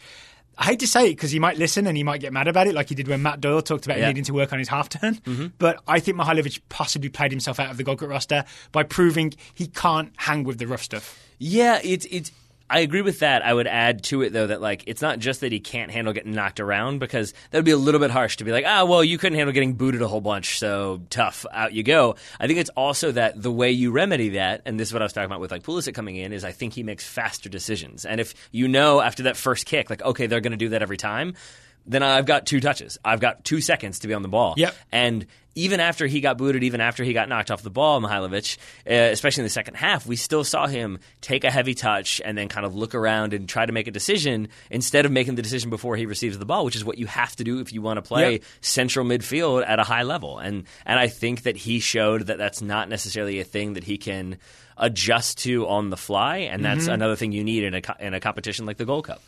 [0.62, 2.68] I hate to say it because he might listen and he might get mad about
[2.68, 4.08] it, like he did when Matt Doyle talked about Yeah.
[4.10, 5.52] needing to work on his half turn.
[5.58, 9.68] But I think Mihailovic possibly played himself out of the Cup roster by proving he
[9.68, 11.18] can't hang with the rough stuff.
[11.38, 12.32] Yeah, it's it's.
[12.70, 13.44] I agree with that.
[13.44, 16.14] I would add to it though that like it's not just that he can't handle
[16.14, 18.86] getting knocked around because that would be a little bit harsh to be like, ah,
[18.86, 22.16] well, you couldn't handle getting booted a whole bunch, so tough, out you go.
[22.40, 25.06] I think it's also that the way you remedy that, and this is what I
[25.06, 28.06] was talking about with like Pulisic coming in, is I think he makes faster decisions,
[28.06, 30.82] and if you know after that first kick, like okay, they're going to do that
[30.82, 31.34] every time.
[31.86, 33.00] Then I've got two touches.
[33.04, 34.54] I've got two seconds to be on the ball.
[34.58, 34.76] Yep.
[34.92, 35.26] And
[35.60, 38.58] even after he got booted, even after he got knocked off the ball, Mihailovic,
[38.90, 42.38] uh, especially in the second half, we still saw him take a heavy touch and
[42.38, 45.42] then kind of look around and try to make a decision instead of making the
[45.42, 47.82] decision before he receives the ball, which is what you have to do if you
[47.82, 48.42] want to play Yep.
[48.62, 50.38] central midfield at a high level.
[50.40, 53.98] And and I think that he showed that that's not necessarily a thing that he
[53.98, 54.38] can
[54.78, 56.94] adjust to on the fly, and that's Mm-hmm.
[56.94, 59.22] another thing you need in a in a competition like the Gold Cup.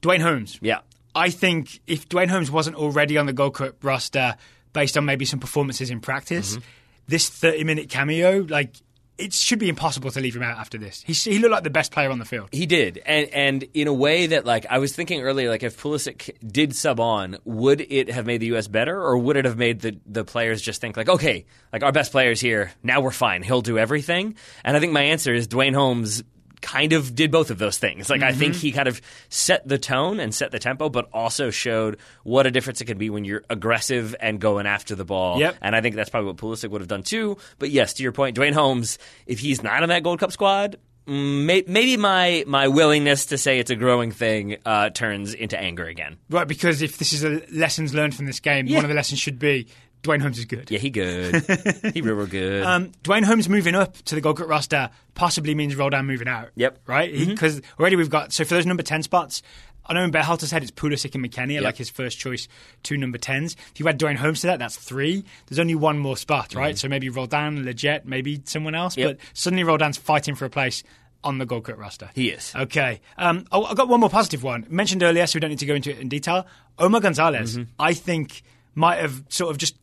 [0.00, 0.58] Duane Holmes.
[0.62, 0.80] Yeah.
[1.14, 4.36] I think if Duane Holmes wasn't already on the Gold Cup roster
[4.74, 6.64] based on maybe some performances in practice, mm-hmm.
[7.08, 8.74] this 30 minute cameo, like,
[9.16, 11.02] it should be impossible to leave him out after this.
[11.06, 12.48] He, he looked like the best player on the field.
[12.50, 15.80] He did, and and in a way that like I was thinking earlier, like if
[15.80, 18.66] Pulisic did sub on, would it have made the U.S.
[18.66, 21.92] better, or would it have made the the players just think like, okay, like our
[21.92, 24.34] best players here, now we're fine, he'll do everything?
[24.64, 26.24] And I think my answer is Duane Holmes
[26.64, 28.08] kind of did both of those things.
[28.10, 28.38] Like I Mm-hmm.
[28.40, 32.46] think he kind of set the tone and set the tempo, but also showed what
[32.46, 35.38] a difference it can be when you're aggressive and going after the ball.
[35.38, 35.56] Yep.
[35.60, 37.36] And I think that's probably what Pulisic would have done too.
[37.58, 40.76] But yes, to your point, Duane Holmes, if he's not on that Gold Cup squad,
[41.06, 45.84] mm, maybe my my willingness to say it's a growing thing uh, turns into anger
[45.84, 46.16] again.
[46.30, 48.76] Right, because if this is a lessons learned from this game, Yeah.
[48.76, 49.66] one of the lessons should be
[50.04, 50.70] Duane Holmes is good.
[50.70, 51.34] Yeah, he good.
[51.94, 52.62] he real, real good.
[52.64, 56.50] Um, Duane Holmes moving up to the Gold roster possibly means Roldan moving out.
[56.54, 56.78] Yep.
[56.84, 56.92] Mm-hmm.
[56.92, 57.12] Right?
[57.12, 59.42] Because already we've got, so for those number 10 spots,
[59.86, 62.48] I know in Berhalter's head it's Pulisic and McKennie, like his first choice
[62.82, 63.56] two number 10s.
[63.72, 65.24] If you add Duane Holmes to that, that's three.
[65.46, 66.76] There's only one more spot, right?
[66.78, 68.94] So maybe Roldan, Lletget, maybe someone else.
[68.94, 69.08] Mm-hmm.
[69.08, 69.18] Yep.
[69.18, 70.84] But suddenly Roldan's fighting for a place
[71.22, 72.10] on the Gold Cup roster.
[72.14, 72.52] He is.
[72.54, 73.00] Okay.
[73.16, 74.66] Um, oh, I've got one more positive one.
[74.68, 76.46] Mentioned earlier, so we don't need to go into it in detail.
[76.78, 77.70] Omar Gonzalez, Mm-hmm.
[77.78, 78.42] I think,
[78.74, 79.76] might have sort of just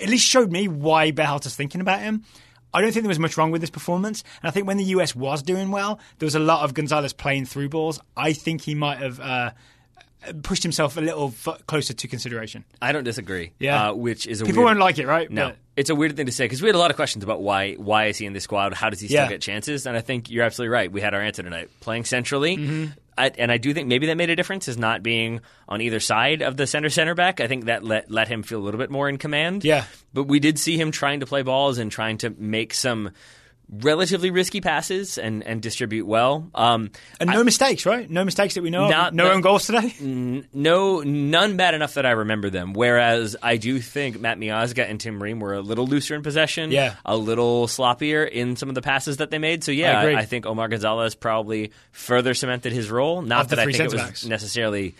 [0.00, 2.24] at least showed me why Berhalter's thinking about him.
[2.74, 4.22] I don't think there was much wrong with this performance.
[4.42, 7.12] And I think when the US was doing well, there was a lot of Gonzalez
[7.12, 7.98] playing through balls.
[8.16, 9.50] I think he might have uh,
[10.42, 12.64] pushed himself a little f- closer to consideration.
[12.82, 13.52] I don't disagree.
[13.58, 13.90] Yeah.
[13.90, 15.30] uh, which is a People weird, won't like it, right?
[15.30, 17.22] No, But- it's a weird thing to say because we had a lot of questions
[17.24, 18.74] about why why is he in this squad?
[18.74, 19.28] How does he still Yeah.
[19.28, 19.86] get chances?
[19.86, 20.90] And I think you're absolutely right.
[20.92, 21.70] We had our answer tonight.
[21.80, 22.86] Playing centrally, Mm-hmm.
[23.18, 24.68] I, and I do think maybe that made a difference.
[24.68, 27.40] Is not being on either side of the center center back.
[27.40, 29.64] I think that let let him feel a little bit more in command.
[29.64, 29.84] Yeah.
[30.14, 33.10] but we did see him trying to play balls and trying to make some
[33.70, 36.48] relatively risky passes and and distribute well.
[36.54, 36.90] Um,
[37.20, 38.08] And no mistakes, right?
[38.08, 39.14] No mistakes that we know Not of.
[39.14, 39.94] No own goals today.
[40.52, 42.72] no, none bad enough that I remember them.
[42.72, 46.70] Whereas I do think Matt Miazga and Tim Ream were a little looser in possession,
[46.70, 46.94] Yeah.
[47.04, 49.64] a little sloppier in some of the passes that they made.
[49.64, 50.16] So yeah, I agree.
[50.16, 53.22] I, think Omar Gonzalez probably further cemented his role.
[53.22, 54.24] Not Of that I think it was centre-backs.
[54.26, 54.94] necessarily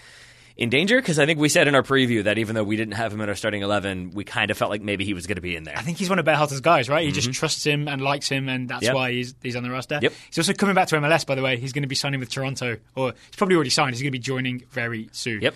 [0.59, 2.95] in danger, because I think we said in our preview that even though we didn't
[2.95, 5.37] have him in our starting eleven, we kind of felt like maybe he was going
[5.37, 5.77] to be in there.
[5.79, 7.07] I think he's one of Berhalter's guys, right?
[7.07, 8.87] He just trusts him and likes him, and that's Mm-hmm.
[8.87, 8.95] Yep.
[8.95, 10.01] why he's he's on the roster.
[10.03, 10.13] Yep.
[10.29, 11.57] He's also coming back to MLS, by the way.
[11.59, 13.95] He's going to be signing with Toronto, or he's probably already signed.
[13.95, 15.41] He's going to be joining very soon.
[15.43, 15.55] Yep.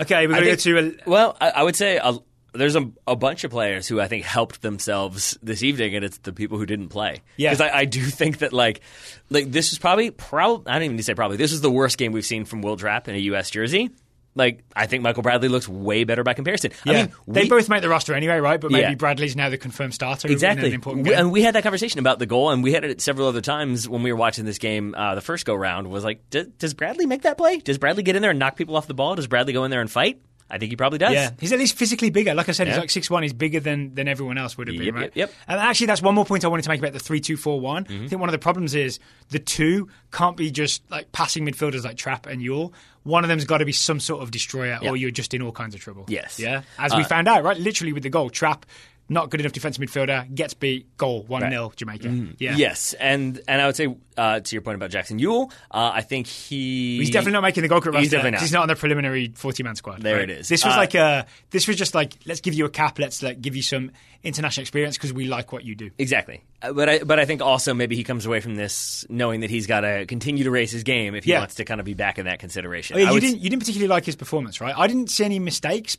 [0.00, 0.98] Okay, we're going to go to.
[1.06, 2.14] A, well, I, I would say a,
[2.54, 6.18] there's a, a bunch of players who I think helped themselves this evening, and it's
[6.18, 7.20] the people who didn't play.
[7.36, 7.50] Yeah.
[7.50, 8.80] because I, I do think that like
[9.28, 11.70] like this is probably prob I don't even need to say probably this is the
[11.70, 13.50] worst game we've seen from Will Trapp in a U.S.
[13.50, 13.90] jersey.
[14.34, 16.70] Like I think Michael Bradley looks way better by comparison.
[16.84, 18.60] yeah, I mean, they we- both make the roster anyway, right?
[18.60, 18.94] But maybe Yeah.
[18.94, 20.28] Bradley's now the confirmed starter.
[20.28, 20.72] In Exactly.
[20.72, 23.26] an We- and we had that conversation about the goal, and we had it several
[23.26, 24.94] other times when we were watching this game.
[24.96, 27.56] Uh, the first go round was like, does, does Bradley make that play?
[27.58, 29.16] Does Bradley get in there and knock people off the ball?
[29.16, 30.20] Does Bradley go in there and fight?
[30.50, 31.12] I think he probably does.
[31.12, 32.34] yeah, he's at least physically bigger.
[32.34, 33.22] Like I said, he's like six one.
[33.22, 35.02] He's bigger than, than everyone else would have been, Yep, right?
[35.14, 35.32] yep, yep.
[35.46, 37.60] And actually, that's one more point I wanted to make about the three two four
[37.60, 37.84] one.
[37.84, 38.04] Mm-hmm.
[38.04, 41.84] I think one of the problems is the two can't be just like passing midfielders
[41.84, 42.72] like Trapp and Yueill.
[43.02, 44.90] One of them's got to be some sort of destroyer, Yeah.
[44.90, 46.04] or you're just in all kinds of trouble.
[46.08, 46.38] Yes.
[46.38, 46.62] yeah.
[46.78, 47.56] As we Uh, found out, right?
[47.58, 48.64] Literally with the goal, Trapp
[49.08, 52.08] not good enough defensive midfielder gets beat, goal one 0 Jamaica.
[52.38, 55.90] Yeah, Yes, and and I would say uh, to your point about Jackson Yueill, uh,
[55.94, 58.00] I think he He's definitely not making the Cup roster.
[58.00, 58.40] He's definitely not.
[58.40, 60.02] He's not on the preliminary forty-man squad.
[60.02, 60.28] There right?
[60.28, 60.48] it is.
[60.48, 61.26] This was Uh, like a.
[61.50, 62.98] This was just like let's give you a cap.
[62.98, 63.92] Let's like give you some
[64.24, 65.90] international experience because we like what you do.
[65.96, 69.40] Exactly, Uh, but I but I think also maybe he comes away from this knowing
[69.40, 71.38] that he's got to continue to raise his game if he Yeah.
[71.38, 72.96] wants to kind of be back in that consideration.
[72.96, 73.38] Oh, yeah, you would- didn't.
[73.40, 74.74] You didn't particularly like his performance, right?
[74.76, 75.96] I didn't see any mistakes.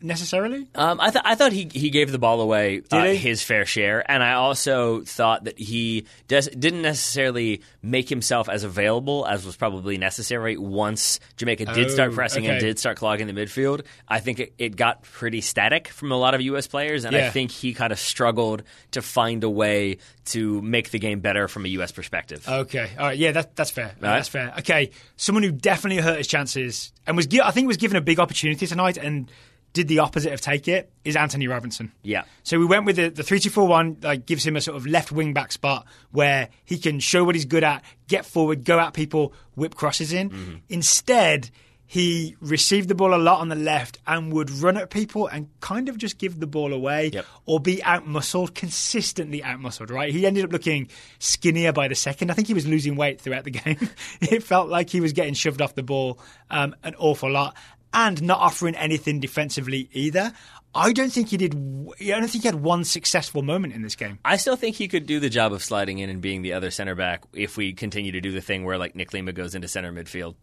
[0.00, 0.66] Necessarily.
[0.74, 4.08] Um, I, th- I thought he, he gave the ball away uh, his fair share,
[4.10, 9.56] and I also thought that he des- didn't necessarily make himself as available as was
[9.56, 12.52] probably necessary once Jamaica did start Oh, pressing okay.
[12.52, 13.82] and did start clogging the midfield.
[14.08, 16.66] I think it, it got pretty static from a lot of U.S.
[16.66, 20.98] players, and I think he kind of struggled to find a way to make the
[20.98, 21.92] game better from a U.S.
[21.92, 22.46] perspective.
[22.48, 23.86] Okay, all right, yeah, that, that's fair.
[23.86, 24.00] right.
[24.00, 24.52] That's fair.
[24.58, 28.18] Okay, someone who definitely hurt his chances and was, I think, was given a big
[28.18, 29.30] opportunity tonight and
[29.76, 31.92] did the opposite of take it is Antonee Robinson.
[32.02, 32.24] Yeah.
[32.42, 34.76] So we went with the, the 3 2 4 1, like, gives him a sort
[34.76, 38.64] of left wing back spot where he can show what he's good at, get forward,
[38.64, 40.30] go at people, whip crosses in.
[40.30, 40.54] Mm-hmm.
[40.70, 41.50] Instead,
[41.88, 45.48] he received the ball a lot on the left and would run at people and
[45.60, 47.26] kind of just give the ball away Yep.
[47.44, 50.12] or be out muscled, consistently out muscled, right?
[50.12, 50.88] He ended up looking
[51.20, 52.32] skinnier by the second.
[52.32, 53.78] I think he was losing weight throughout the game.
[54.20, 56.18] it felt like he was getting shoved off the ball
[56.50, 57.56] um, an awful lot
[57.92, 60.32] and not offering anything defensively either.
[60.74, 61.54] I don't think he did.
[61.54, 64.18] I don't think he had one successful moment in this game.
[64.24, 66.70] I still think he could do the job of sliding in and being the other
[66.70, 69.68] center back if we continue to do the thing where like Nick Lima goes into
[69.68, 70.34] center midfield.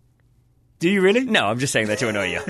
[0.79, 1.23] Do you really?
[1.23, 2.39] No, I'm just saying that to annoy you.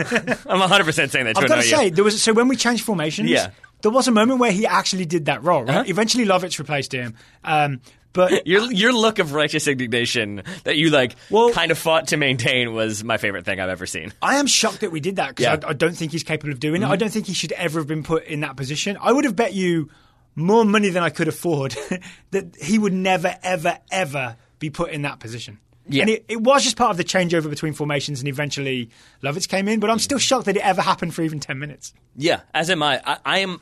[0.49, 1.75] I'm 100 percent saying that to I've annoy got to you.
[1.75, 3.51] say, there was so when we changed formations, Yeah.
[3.81, 5.63] there was a moment where he actually did that role.
[5.63, 5.69] Right?
[5.77, 5.83] Uh-huh.
[5.87, 7.81] Eventually, Lovitz replaced him, um,
[8.13, 12.17] but Your your look of righteous indignation that you like Well- kind of fought to
[12.17, 14.13] maintain was my favorite thing I've ever seen.
[14.21, 15.55] I am shocked that we did that because Yeah.
[15.57, 15.65] Mm-hmm.
[15.65, 16.87] I, I don't think he's capable of doing it.
[16.87, 18.97] I don't think he should ever have been put in that position.
[19.01, 19.89] I would have bet you
[20.35, 21.75] more money than I could afford
[22.31, 25.59] that he would never, ever, ever be put in that position.
[25.87, 26.03] Yeah.
[26.03, 28.89] And it, it was just part of the changeover between formations, and eventually
[29.21, 29.81] Lovitz came in.
[29.81, 31.93] But I'm still shocked that it ever happened for even ten minutes.
[32.15, 33.01] Yeah, as am I.
[33.05, 33.59] I, I am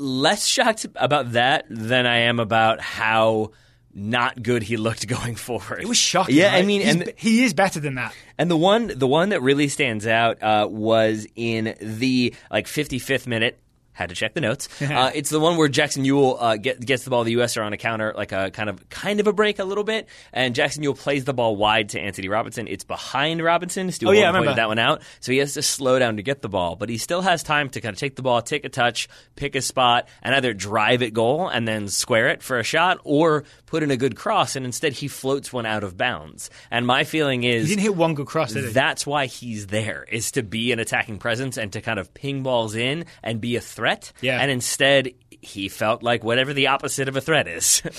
[0.00, 3.52] less shocked about that than I am about how
[3.94, 5.82] not good he looked going forward.
[5.82, 6.36] It was shocking.
[6.36, 8.14] Yeah, I mean, He's and he is better than that.
[8.38, 13.26] And the one, the one that really stands out uh, was in the like 55th
[13.26, 13.60] minute.
[14.00, 14.68] Had to check the notes.
[14.90, 17.22] Uh, it's the one where Jackson Yueill uh, get, gets the ball.
[17.24, 17.56] The U.S.
[17.56, 20.08] are on a counter, like a kind of kind of a break a little bit,
[20.32, 22.66] and Jackson Yueill plays the ball wide to Antonee Robinson.
[22.66, 23.90] It's behind Robinson.
[23.92, 25.02] Stu Oh, yeah, pointed that one out.
[25.20, 27.68] So he has to slow down to get the ball, but he still has time
[27.70, 31.02] to kind of take the ball, take a touch, pick a spot, and either drive
[31.02, 34.56] it goal and then square it for a shot, or put in a good cross.
[34.56, 36.50] And instead, he floats one out of bounds.
[36.70, 40.32] And my feeling is He didn't hit one good cross, that's why he's there is
[40.32, 43.60] to be an attacking presence and to kind of ping balls in and be a
[43.60, 43.89] threat.
[44.20, 44.40] Yeah.
[44.40, 45.12] And instead,
[45.42, 47.82] he felt like whatever the opposite of a threat is.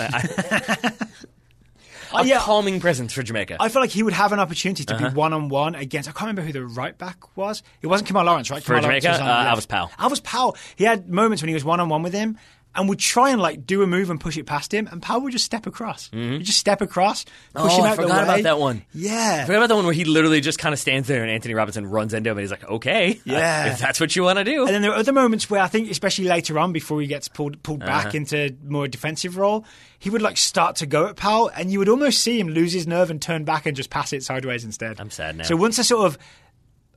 [2.13, 2.39] a yeah.
[2.39, 3.57] calming presence for Jamaica.
[3.59, 5.09] I feel like he would have an opportunity to Uh-huh.
[5.09, 6.09] be one on one against.
[6.09, 7.63] I can't remember who the right back was.
[7.81, 8.61] It wasn't Kemar Lawrence, right?
[8.61, 9.23] For Kemar Lawrence Jamaica?
[9.23, 9.55] was on Uh.
[9.55, 9.91] Alvis Powell.
[9.97, 10.57] Alvis Powell.
[10.75, 12.37] He had moments when he was one on one with him
[12.73, 15.21] and would try and like do a move and push it past him, and Powell
[15.21, 16.09] would just step across.
[16.13, 18.23] He'd just step across, push Oh, him I out the forgot way.
[18.23, 18.83] about that one.
[18.93, 19.39] Yeah.
[19.41, 21.53] I forgot about the one where he literally just kind of stands there and Antonee
[21.53, 23.73] Robinson runs into him and he's like, okay, Yeah.
[23.73, 24.65] if that's what you want to do.
[24.65, 27.27] And then there are other moments where I think, especially later on, before he gets
[27.27, 28.03] pulled pulled Uh-huh.
[28.03, 29.65] back into more defensive role,
[29.99, 32.71] he would like start to go at Powell, and you would almost see him lose
[32.73, 34.99] his nerve and turn back and just pass it sideways instead.
[35.01, 35.43] I'm sad now.
[35.43, 36.17] So once a sort of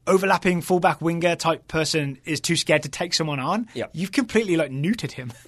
[0.06, 3.90] overlapping fullback winger type person is too scared to take someone on, Yep.
[3.94, 5.32] you've completely like neutered him.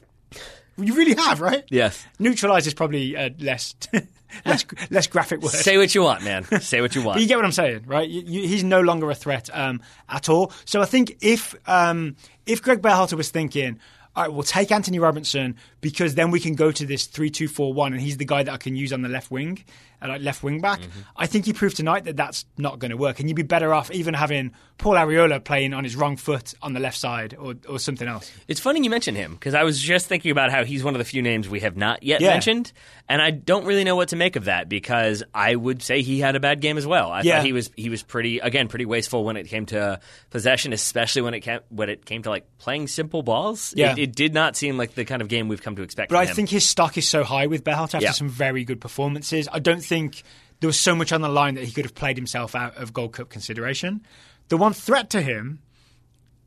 [0.78, 1.64] you really have, right?
[1.70, 2.04] Yes.
[2.18, 3.74] Neutralize is probably uh, less
[4.44, 5.52] less less graphic word.
[5.52, 6.44] Say what you want, man.
[6.60, 7.20] Say what you want.
[7.26, 8.08] You get what I'm saying, right?
[8.08, 10.52] You, you, he's no longer a threat um, at all.
[10.64, 13.78] So I think if um, if Greg Berhalter was thinking,
[14.16, 18.00] all right, we'll take Antonee Robinson because then we can go to this three-two-four-one, and
[18.00, 19.62] he's the guy that I can use on the left wing,
[20.02, 20.80] uh, like left wing back.
[21.16, 23.74] I think he proved tonight that that's not going to work, and you'd be better
[23.74, 27.54] off even having Paul Arriola playing on his wrong foot on the left side or,
[27.68, 28.30] or something else.
[28.48, 30.98] It's funny you mention him because I was just thinking about how he's one of
[30.98, 32.30] the few names we have not yet Yeah.
[32.30, 32.72] mentioned,
[33.08, 36.20] and I don't really know what to make of that because I would say he
[36.20, 37.10] had a bad game as well.
[37.12, 37.36] I Yeah.
[37.36, 40.00] thought he was he was pretty again pretty wasteful when it came to
[40.30, 43.72] possession, especially when it came when it came to like playing simple balls.
[43.76, 43.94] Yeah.
[43.96, 46.10] It, it did not seem like the kind of game we've come to expect.
[46.10, 46.34] But I him.
[46.36, 48.12] think his stock is so high with Berhalter after Yeah.
[48.12, 49.48] some very good performances.
[49.52, 50.22] I don't think
[50.60, 52.92] there was so much on the line that he could have played himself out of
[52.92, 54.06] Gold Cup consideration.
[54.48, 55.58] The one threat to him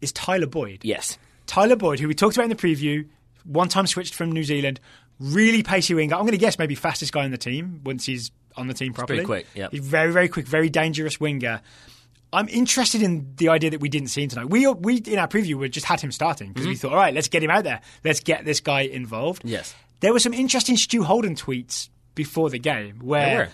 [0.02, 0.80] is Tyler Boyd.
[0.84, 3.08] yes, Tyler Boyd, who we talked about in the preview,
[3.44, 4.80] one time switched from New Zealand,
[5.20, 6.16] really pacey winger.
[6.16, 8.94] I'm going to guess maybe fastest guy on the team once he's on the team
[8.94, 9.18] properly.
[9.20, 9.72] pretty quick, yep.
[9.72, 11.62] He's very, very quick, very dangerous winger.
[12.32, 14.50] I'm interested in the idea that we didn't see him tonight.
[14.50, 17.14] We, we in our preview, we just had him starting because we thought, all right,
[17.14, 17.82] let's get him out there.
[18.04, 19.40] Let's get this guy involved.
[19.42, 19.50] Mm-hmm.
[19.50, 19.74] Yes.
[20.02, 23.50] There were some interesting Stu Holden tweets before the game where.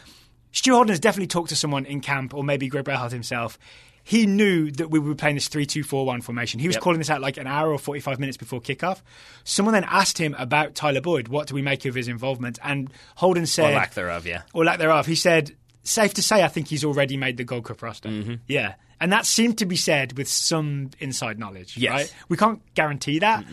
[0.51, 3.59] Stu Holden has definitely talked to someone in camp or maybe Greg Berhalter himself.
[4.03, 6.59] He knew that we were playing this 3 2 4 1 formation.
[6.61, 6.83] He was Yep.
[6.83, 9.01] calling this out like an hour or 45 minutes before kickoff.
[9.43, 11.27] Someone then asked him about Tyler Boyd.
[11.27, 12.57] What do we make of his involvement?
[12.63, 14.25] And Holden said, or lack thereof.
[14.27, 14.43] Yeah.
[14.53, 15.07] or lack thereof.
[15.07, 15.55] He said,
[15.85, 18.09] safe to say, I think he's already made the Gold Cup roster.
[18.09, 18.33] Mm-hmm.
[18.47, 18.75] Yeah.
[18.99, 21.91] And that seemed to be said with some inside knowledge, Yes.
[21.91, 22.15] right?
[22.29, 23.45] We can't guarantee that.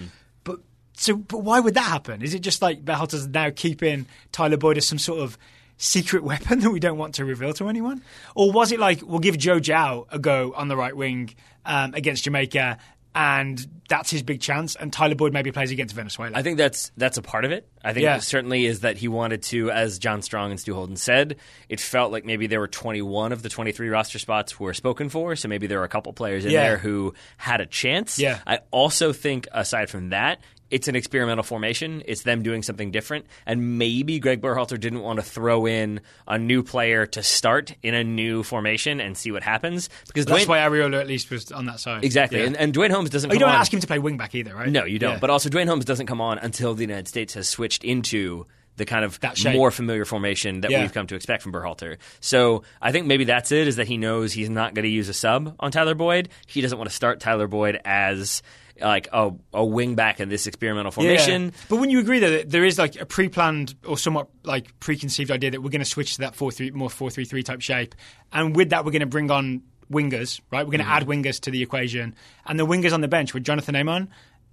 [0.44, 0.60] But
[0.94, 2.22] so but why would that happen?
[2.22, 5.36] Is it just like Berhalter's now keeping Tyler Boyd as some sort of
[5.78, 8.02] secret weapon that we don't want to reveal to anyone?
[8.34, 11.92] Or was it like we'll give Joe Zhao a go on the right wing um,
[11.94, 12.78] against Jamaica
[13.14, 16.36] and that's his big chance and Tyler Boyd maybe plays against Venezuela?
[16.36, 17.68] I think that's that's a part of it.
[17.84, 18.16] I think Yeah.
[18.16, 21.36] it certainly is that he wanted to, as John Strong and Stu Holden said,
[21.68, 25.34] it felt like maybe there were 21 of the 23 roster spots were spoken for,
[25.36, 26.62] so maybe there were a couple players in Yeah.
[26.68, 28.18] there who had a chance.
[28.18, 28.38] Yeah.
[28.46, 30.40] I also think, aside from that,
[30.72, 32.02] it's an experimental formation.
[32.06, 36.38] It's them doing something different, and maybe Greg Berhalter didn't want to throw in a
[36.38, 40.48] new player to start in a new formation and see what happens because that's Duane-
[40.48, 42.04] why Arriola at least was on that side.
[42.04, 42.46] exactly, Yeah.
[42.46, 43.30] and, and Duane Holmes doesn't.
[43.30, 44.68] Oh, you don't on- ask him to play wing back either, right?
[44.68, 45.12] no, you don't.
[45.12, 45.18] Yeah.
[45.20, 48.46] But also, Duane Holmes doesn't come on until the United States has switched into
[48.78, 49.20] the kind of
[49.52, 50.80] more familiar formation that Yeah.
[50.80, 51.98] we've come to expect from Berhalter.
[52.20, 55.10] So I think maybe that's it, is that he knows he's not going to use
[55.10, 56.30] a sub on Tyler Boyd.
[56.46, 58.42] He doesn't want to start Tyler Boyd as
[58.80, 61.44] like a, a wing back in this experimental formation.
[61.44, 61.50] Yeah.
[61.68, 65.50] But when you agree that there is like a pre-planned or somewhat like preconceived idea
[65.52, 67.94] that we're going to switch to that four three more four three three type shape,
[68.32, 70.64] and with that we're going to bring on wingers, right?
[70.64, 70.92] We're going to Mm-hmm.
[70.92, 72.14] add wingers to the equation,
[72.46, 74.08] and the wingers on the bench were Jonathan Amon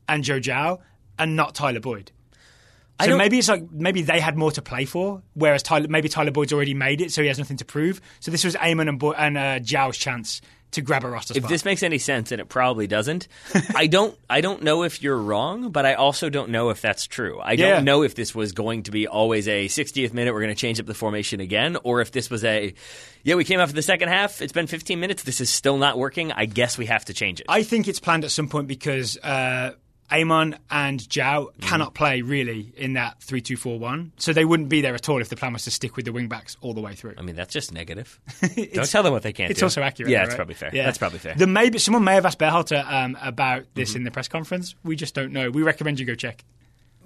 [0.07, 0.79] and Joe Zhao,
[1.17, 2.11] and not Tyler Boyd.
[3.01, 6.31] So maybe it's like maybe they had more to play for, whereas Tyler maybe Tyler
[6.31, 8.01] Boyd's already made it, so he has nothing to prove.
[8.19, 10.41] So this was Amon and, Boy, and uh, Zhao's chance
[10.71, 11.49] to grab a roster If spot.
[11.49, 13.27] this makes any sense, and it probably doesn't,
[13.75, 14.17] I don't.
[14.29, 17.39] I don't know if you're wrong, but I also don't know if that's true.
[17.39, 17.75] I Yeah.
[17.75, 20.33] don't know if this was going to be always a 60th minute.
[20.33, 22.73] We're going to change up the formation again, or if this was a,
[23.23, 24.41] yeah, we came out for the second half.
[24.41, 25.23] It's been 15 minutes.
[25.23, 26.31] This is still not working.
[26.31, 27.47] I guess we have to change it.
[27.49, 29.71] I think it's planned at some point because uh,
[30.11, 31.61] Amon and Zhao Mm.
[31.61, 35.35] cannot play really in that three-two-four-one, so they wouldn't be there at all if the
[35.35, 37.13] plan was to stick with the wingbacks all the way through.
[37.17, 38.19] I mean, that's just negative.
[38.73, 39.65] don't tell them what they can't It's do.
[39.65, 40.11] It's also accurate.
[40.11, 40.35] Yeah, it's right?
[40.37, 40.71] probably fair.
[40.73, 40.85] Yeah.
[40.85, 41.35] That's probably fair.
[41.35, 43.97] The maybe someone may have asked Berhalter um, about this Mm-hmm.
[43.97, 44.75] in the press conference.
[44.83, 45.49] We just don't know.
[45.51, 46.43] We recommend you go check.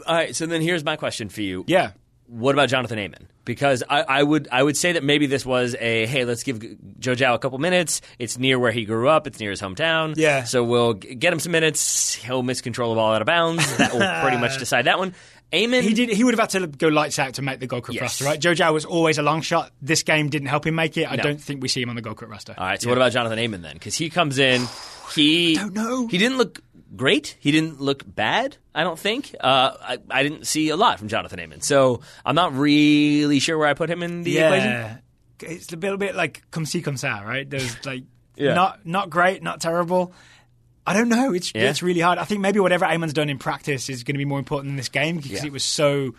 [0.08, 0.36] All right.
[0.36, 1.64] So then here's my question for you.
[1.68, 1.92] Yeah.
[2.34, 3.28] What about Jonathan Amon?
[3.46, 6.60] Because I, I would I would say that maybe this was a hey let's give
[7.00, 8.02] Joe Zhao a couple minutes.
[8.18, 9.28] It's near where he grew up.
[9.28, 10.16] It's near his hometown.
[10.18, 10.44] Yeah.
[10.46, 12.16] So we'll g- get him some minutes.
[12.16, 13.78] He'll miss control of all out of bounds.
[13.78, 15.14] That will pretty much decide that one.
[15.54, 15.84] Amon.
[15.84, 16.10] He did.
[16.10, 18.02] He would have had to go lights out to make the Gold Cup Yes.
[18.02, 18.40] roster, right?
[18.40, 19.72] Joe Zhao was always a long shot.
[19.84, 21.12] This game didn't help him make it.
[21.12, 21.22] I No.
[21.24, 22.56] don't think we see him on the Gold Cup roster.
[22.58, 22.82] All right.
[22.82, 23.74] So what about Jonathan Amon then?
[23.74, 24.66] Because he comes in.
[25.14, 26.08] He don't know.
[26.08, 26.60] He didn't look
[26.96, 27.36] great.
[27.40, 28.58] He didn't look bad.
[28.76, 29.36] I don't think.
[29.40, 31.62] Uh, I, I didn't see a lot from Jonathan Amon.
[31.62, 35.00] So I'm not really sure where I put him in the equation.
[35.42, 37.50] it's a little bit like come see, come sa, right?
[37.50, 38.04] There's like
[38.36, 38.54] Yeah.
[38.54, 40.14] not not great, not terrible.
[40.86, 41.34] I don't know.
[41.34, 41.70] It's Yeah.
[41.70, 42.18] it's really hard.
[42.20, 44.76] I think maybe whatever Amon's done in practice is going to be more important in
[44.76, 45.46] this game because Yeah.
[45.46, 46.14] it was so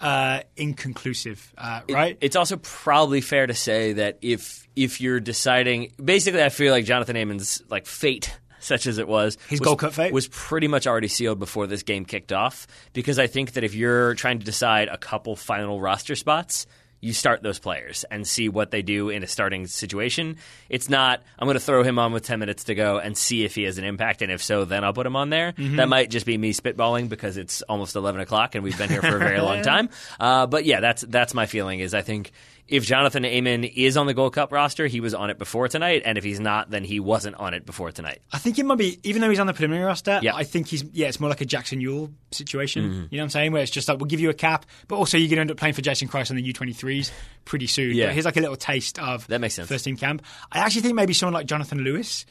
[0.00, 2.16] uh, inconclusive, uh, right?
[2.22, 6.84] It's also probably fair to say that if if you're deciding, basically, I feel like
[6.86, 10.12] Jonathan Amon's like fate, such as it was, His was, Gold Cup fate?
[10.12, 12.66] was pretty much already sealed before this game kicked off.
[12.92, 16.66] Because I think that if you're trying to decide a couple final roster spots.
[17.02, 20.36] You start those players and see what they do in a starting situation.
[20.68, 23.42] It's not, I'm going to throw him on with 10 minutes to go and see
[23.42, 24.20] if he has an impact.
[24.20, 25.52] And if so, then I'll put him on there.
[25.52, 25.76] Mm-hmm.
[25.76, 29.00] That might just be me spitballing because it's almost 11 o'clock and we've been here
[29.00, 29.88] for a very long time.
[30.20, 31.80] Uh, but yeah, that's that's my feeling.
[31.80, 32.32] Is I think
[32.70, 36.02] if Jonathan Amon is on the Gold Cup roster, he was on it before tonight,
[36.04, 38.20] and if he's not, then he wasn't on it before tonight.
[38.32, 40.34] I think it might be, even though he's on the preliminary roster, Yeah.
[40.34, 42.82] I think he's, yeah, it's more like a Jackson Yueill situation.
[42.84, 42.94] Mm-hmm.
[43.10, 43.52] You know what I'm saying?
[43.52, 45.50] Where it's just like, we'll give you a cap, but also you're going to end
[45.50, 47.10] up playing for Jason Kreis on the U23s
[47.44, 47.94] pretty soon.
[47.94, 48.06] Yeah.
[48.06, 49.68] But here's like a little taste of That makes sense.
[49.68, 50.22] first team camp.
[50.52, 52.24] I actually think maybe someone like Jonathan Lewis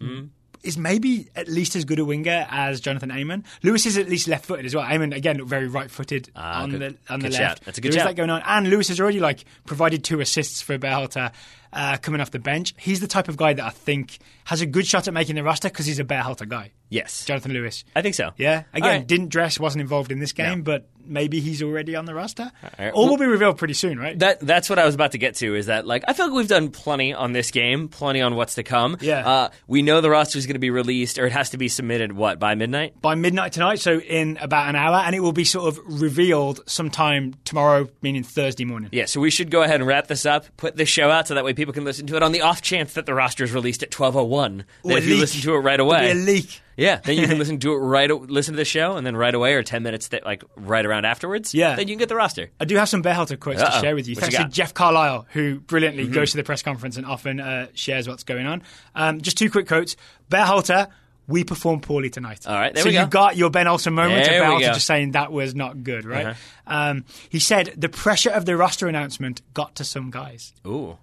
[0.00, 0.26] Mm-hmm.
[0.62, 3.44] Is maybe at least as good a winger as Jonathan Amon.
[3.62, 4.84] Lewis is at least left footed as well.
[4.84, 7.36] Amon, again, very right footed Ah, on good- the on the left.
[7.36, 7.60] shout.
[7.64, 8.10] That's a good There is shout.
[8.10, 8.42] that going on.
[8.46, 11.32] And Lewis has already like provided two assists for Berhalter
[11.72, 12.74] uh, coming off the bench.
[12.78, 15.42] He's the type of guy that I think has a good shot at making the
[15.42, 16.72] roster because he's a Berhalter guy.
[16.88, 17.84] Yes, Jonathan Lewis.
[17.96, 18.32] I think so.
[18.36, 18.64] Yeah.
[18.74, 19.06] Again, All right.
[19.06, 20.64] didn't dress, wasn't involved in this game, No.
[20.64, 22.52] but maybe he's already on the roster.
[22.78, 22.92] right.
[22.92, 24.18] All will be revealed pretty soon, right?
[24.18, 25.54] That that's what I was about to get to.
[25.56, 28.56] Is that like I feel like we've done plenty on this game, plenty on what's
[28.56, 28.98] to come.
[29.00, 29.26] Yeah.
[29.26, 31.68] uh, we know the roster is going to be released, or it has to be
[31.68, 32.12] submitted.
[32.12, 33.00] What by midnight?
[33.00, 36.60] by midnight tonight, so in about an hour, and it will be sort of revealed
[36.66, 38.90] sometime tomorrow, meaning Thursday morning.
[38.92, 41.34] Yeah, so we should go ahead and wrap this up, put this show out, so
[41.36, 43.52] that way people can listen to it on the off chance that the roster is
[43.52, 44.64] released at twelve oh one.
[44.82, 46.60] Then Or a if you listen to it right away, leak.
[46.76, 48.10] Yeah, then you can listen to it right.
[48.10, 51.04] Listen to the show, and then right away, or ten minutes, that, like right around
[51.04, 51.54] afterwards.
[51.54, 51.76] Yeah.
[51.76, 52.50] then you can get the roster.
[52.58, 53.80] I do have some Berhalter quotes to Uh-oh.
[53.80, 54.14] share with you.
[54.16, 54.42] What you Thanks to?
[54.42, 54.50] Mm-hmm.
[54.52, 58.46] Jeff Carlisle, who brilliantly goes to the press conference and often uh, shares what's going
[58.46, 58.62] on.
[58.96, 59.94] Um, just two quick quotes.
[60.30, 60.88] Berhalter,
[61.28, 62.46] we performed poorly tonight.
[62.46, 63.06] All right, there so you go.
[63.06, 64.58] got your Ben Olsen moment There go.
[64.60, 66.26] just saying that was not good, right?
[66.26, 66.74] Uh-huh.
[66.90, 70.52] Um, he said the pressure of the roster announcement got to some guys.
[70.66, 70.98] Ooh,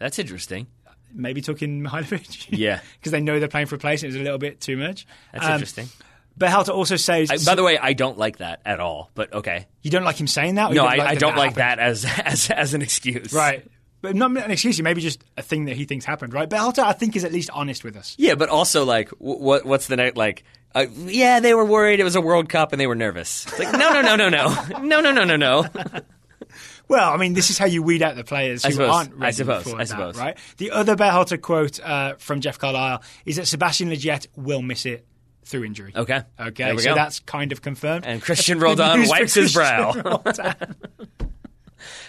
[0.00, 0.66] that's interesting.
[1.14, 2.48] maybe took in Mihailovic.
[2.50, 2.80] Yeah.
[2.98, 4.02] because they know they're playing for a place.
[4.02, 5.06] and It was a little bit too much.
[5.32, 5.88] That's Um, interesting.
[6.38, 9.10] Berhalter also says, I, by the way, I don't like that at all.
[9.14, 10.72] But okay, you don't like him saying that.
[10.72, 11.56] No, I, I don't like happened?
[11.56, 13.32] that as as as an excuse.
[13.32, 13.66] Right.
[14.02, 16.48] But not an excuse, maybe just a thing that he thinks happened, right?
[16.48, 18.14] Berhalter, I think, is at least honest with us.
[18.18, 20.42] Yeah, but also like, what what's the night like?
[20.74, 22.00] Uh, yeah, they were worried.
[22.00, 23.44] It was a World Cup, and they were nervous.
[23.46, 25.66] It's like, no, no, no, no, no, no, no, no, no, no.
[26.90, 28.90] Well, I mean, this is how you weed out the players who I suppose.
[28.90, 29.62] aren't I ready suppose.
[29.62, 30.36] for I that, right?
[30.56, 35.06] The other Berhalter quote uh, from Jeff Carlisle is that Sebastian Lletget will miss it
[35.44, 35.92] through injury.
[35.94, 36.22] Okay.
[36.40, 36.94] Okay, so go.
[36.96, 38.06] that's kind of confirmed.
[38.06, 40.20] And Cristian Roldan wipes his brow.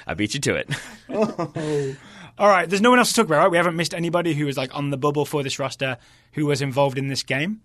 [0.08, 0.70] I beat you to it.
[2.40, 3.52] All right, there's no one else to talk about, right?
[3.52, 6.00] We haven't missed anybody who was like on the bubble for this roster
[6.32, 7.62] who was involved in this game.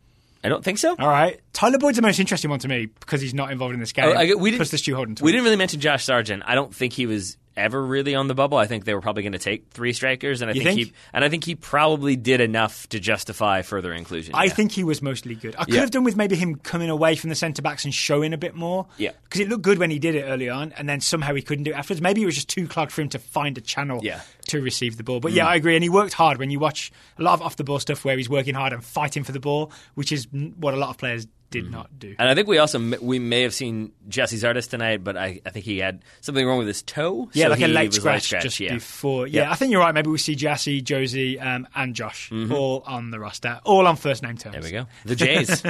[0.46, 0.94] I don't think so.
[0.96, 3.80] All right, Tyler Boyd's the most interesting one to me because he's not involved in
[3.80, 4.16] this oh, game.
[4.16, 5.16] Oh, I- we didn't- plus the Stu Holden.
[5.20, 6.44] We didn't really mention Josh Sargent.
[6.46, 8.58] I don't think he was ever really on the bubble.
[8.58, 10.78] I think they were probably going to take three strikers, and I think, think?
[10.78, 14.34] he and I think he probably did enough to justify further inclusion.
[14.34, 14.52] I yeah.
[14.52, 15.56] think he was mostly good.
[15.58, 15.80] I could Yeah.
[15.80, 18.54] have done with maybe him coming away from the centre backs and showing a bit
[18.54, 18.86] more.
[18.98, 19.12] Yeah.
[19.24, 21.64] Because it looked good when he did it early on, and then somehow he couldn't
[21.64, 22.00] do it afterwards.
[22.00, 24.20] Maybe it was just too clogged for him to find a channel Yeah.
[24.48, 25.20] to receive the ball.
[25.20, 25.36] But mm.
[25.36, 25.74] yeah, I agree.
[25.76, 28.16] And he worked hard when you watch a lot of off the ball stuff where
[28.16, 31.26] he's working hard and fighting for the ball, which is what a lot of players
[31.50, 32.14] did not do.
[32.18, 35.50] And I think we also we may have seen Gyasi Zardes tonight, but I, I
[35.50, 37.28] think he had something wrong with his toe.
[37.32, 38.74] Yeah, so like a late was scratch, light just yeah.
[38.74, 39.26] before.
[39.26, 39.50] Yeah, Yeah.
[39.52, 39.94] I think you're right.
[39.94, 42.52] Maybe we see Gyasi, Jozy, um, and Josh Mm-hmm.
[42.52, 44.54] all on the roster, all on first name terms.
[44.54, 44.86] There we go.
[45.04, 45.62] The Jays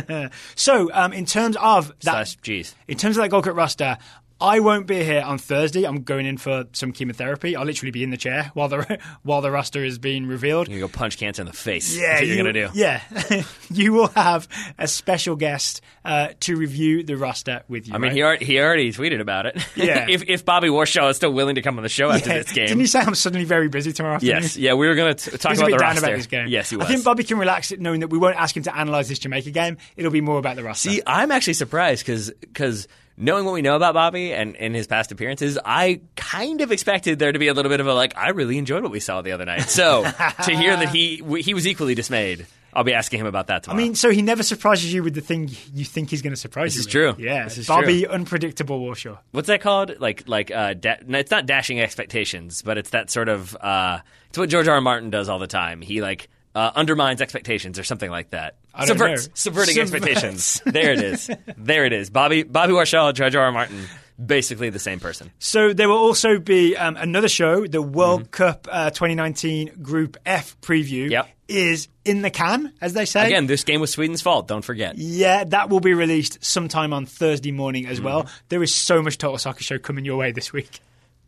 [0.54, 2.74] So, um, in terms of that, slash G's.
[2.88, 3.98] in terms of that Gold roster,
[4.38, 5.84] I won't be here on Thursday.
[5.84, 7.56] I'm going in for some chemotherapy.
[7.56, 10.68] I'll literally be in the chair while the while the roster is being revealed.
[10.68, 11.96] You go punch cancer in the face.
[11.96, 12.68] Yeah, what you're gonna do.
[12.74, 13.00] Yeah,
[13.70, 14.46] you will have
[14.78, 17.94] a special guest uh, to review the roster with you.
[17.94, 18.16] I mean, right?
[18.16, 19.56] he already, he already tweeted about it.
[19.74, 20.06] Yeah.
[20.10, 22.66] if if Bobby Warshaw is still willing to come on the show after this game.
[22.66, 24.42] Didn't you say I'm suddenly very busy tomorrow afternoon?
[24.42, 24.56] yes.
[24.58, 26.04] Yeah, we were going to talk about the roster.
[26.04, 26.48] about this game.
[26.48, 26.86] Yes, he was.
[26.86, 29.18] I think Bobby can relax it knowing that we won't ask him to analyze this
[29.18, 29.78] Jamaica game.
[29.96, 30.90] It'll be more about the roster.
[30.90, 34.86] See, I'm actually surprised because because knowing what we know about Bobby and, in his
[34.86, 38.16] past appearances, I kind of expected there to be a little bit of a like.
[38.16, 39.62] I really enjoyed what we saw the other night.
[39.62, 43.62] So to hear that he he was equally dismayed, I'll be asking him about that
[43.62, 43.80] tomorrow.
[43.80, 46.40] I mean, so he never surprises you with the thing you think he's going to
[46.40, 47.16] surprise This you is with.
[47.16, 47.24] true.
[47.26, 47.74] Yeah, This is true.
[47.76, 49.18] Bobby, unpredictable Warshaw.
[49.32, 49.98] what's that called?
[49.98, 54.00] Like like uh, da- no, it's not dashing expectations, but it's that sort of uh,
[54.28, 54.74] it's what George R.
[54.74, 54.80] R.
[54.80, 55.80] Martin does all the time.
[55.80, 56.28] He like.
[56.56, 58.56] Uh, undermines expectations or something like that.
[58.82, 59.32] Subverts, know.
[59.34, 60.62] subverting expectations.
[60.64, 61.30] there it is.
[61.58, 62.08] There it is.
[62.08, 63.44] Bobby Bobby Warshaw, George R.
[63.44, 63.52] R.
[63.52, 63.84] Martin,
[64.24, 65.30] basically the same person.
[65.38, 68.30] So there will also be um, another show, the World Mm-hmm.
[68.30, 71.10] Cup uh, 2019 Group F preview.
[71.10, 71.28] Yep.
[71.48, 73.26] Is in the can, as they say.
[73.26, 74.48] Again, this game was Sweden's fault.
[74.48, 74.96] Don't forget.
[74.96, 78.22] Yeah, that will be released sometime on Thursday morning as well.
[78.24, 78.36] Mm-hmm.
[78.48, 80.80] There is so much Total Soccer Show coming your way this week.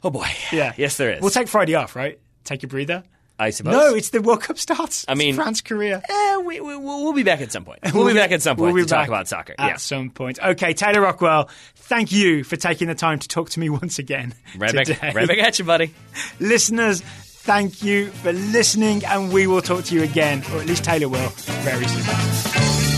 [0.02, 0.26] Oh boy.
[0.52, 0.72] Yeah.
[0.78, 1.20] Yes, there is.
[1.20, 2.18] We'll take Friday off, right?
[2.44, 3.04] Take a breather.
[3.38, 3.72] I suppose.
[3.72, 5.04] No, it's the World Cup starts.
[5.06, 6.02] I It's mean- France, Korea.
[6.08, 7.78] Eh, we, we, we'll we'll be back at some point.
[7.94, 9.54] We'll, be back at some point We'll to talk about soccer.
[9.58, 9.76] At Yeah.
[9.76, 10.38] some point.
[10.42, 14.34] Okay, Taylor Rockwell, thank you for taking the time to talk to me once again.
[14.56, 15.12] Right back, today.
[15.14, 15.94] right back at you, buddy.
[16.40, 20.84] Listeners, thank you for listening, and we will talk to you again, or at least
[20.84, 21.28] Taylor will,
[21.62, 22.97] very soon.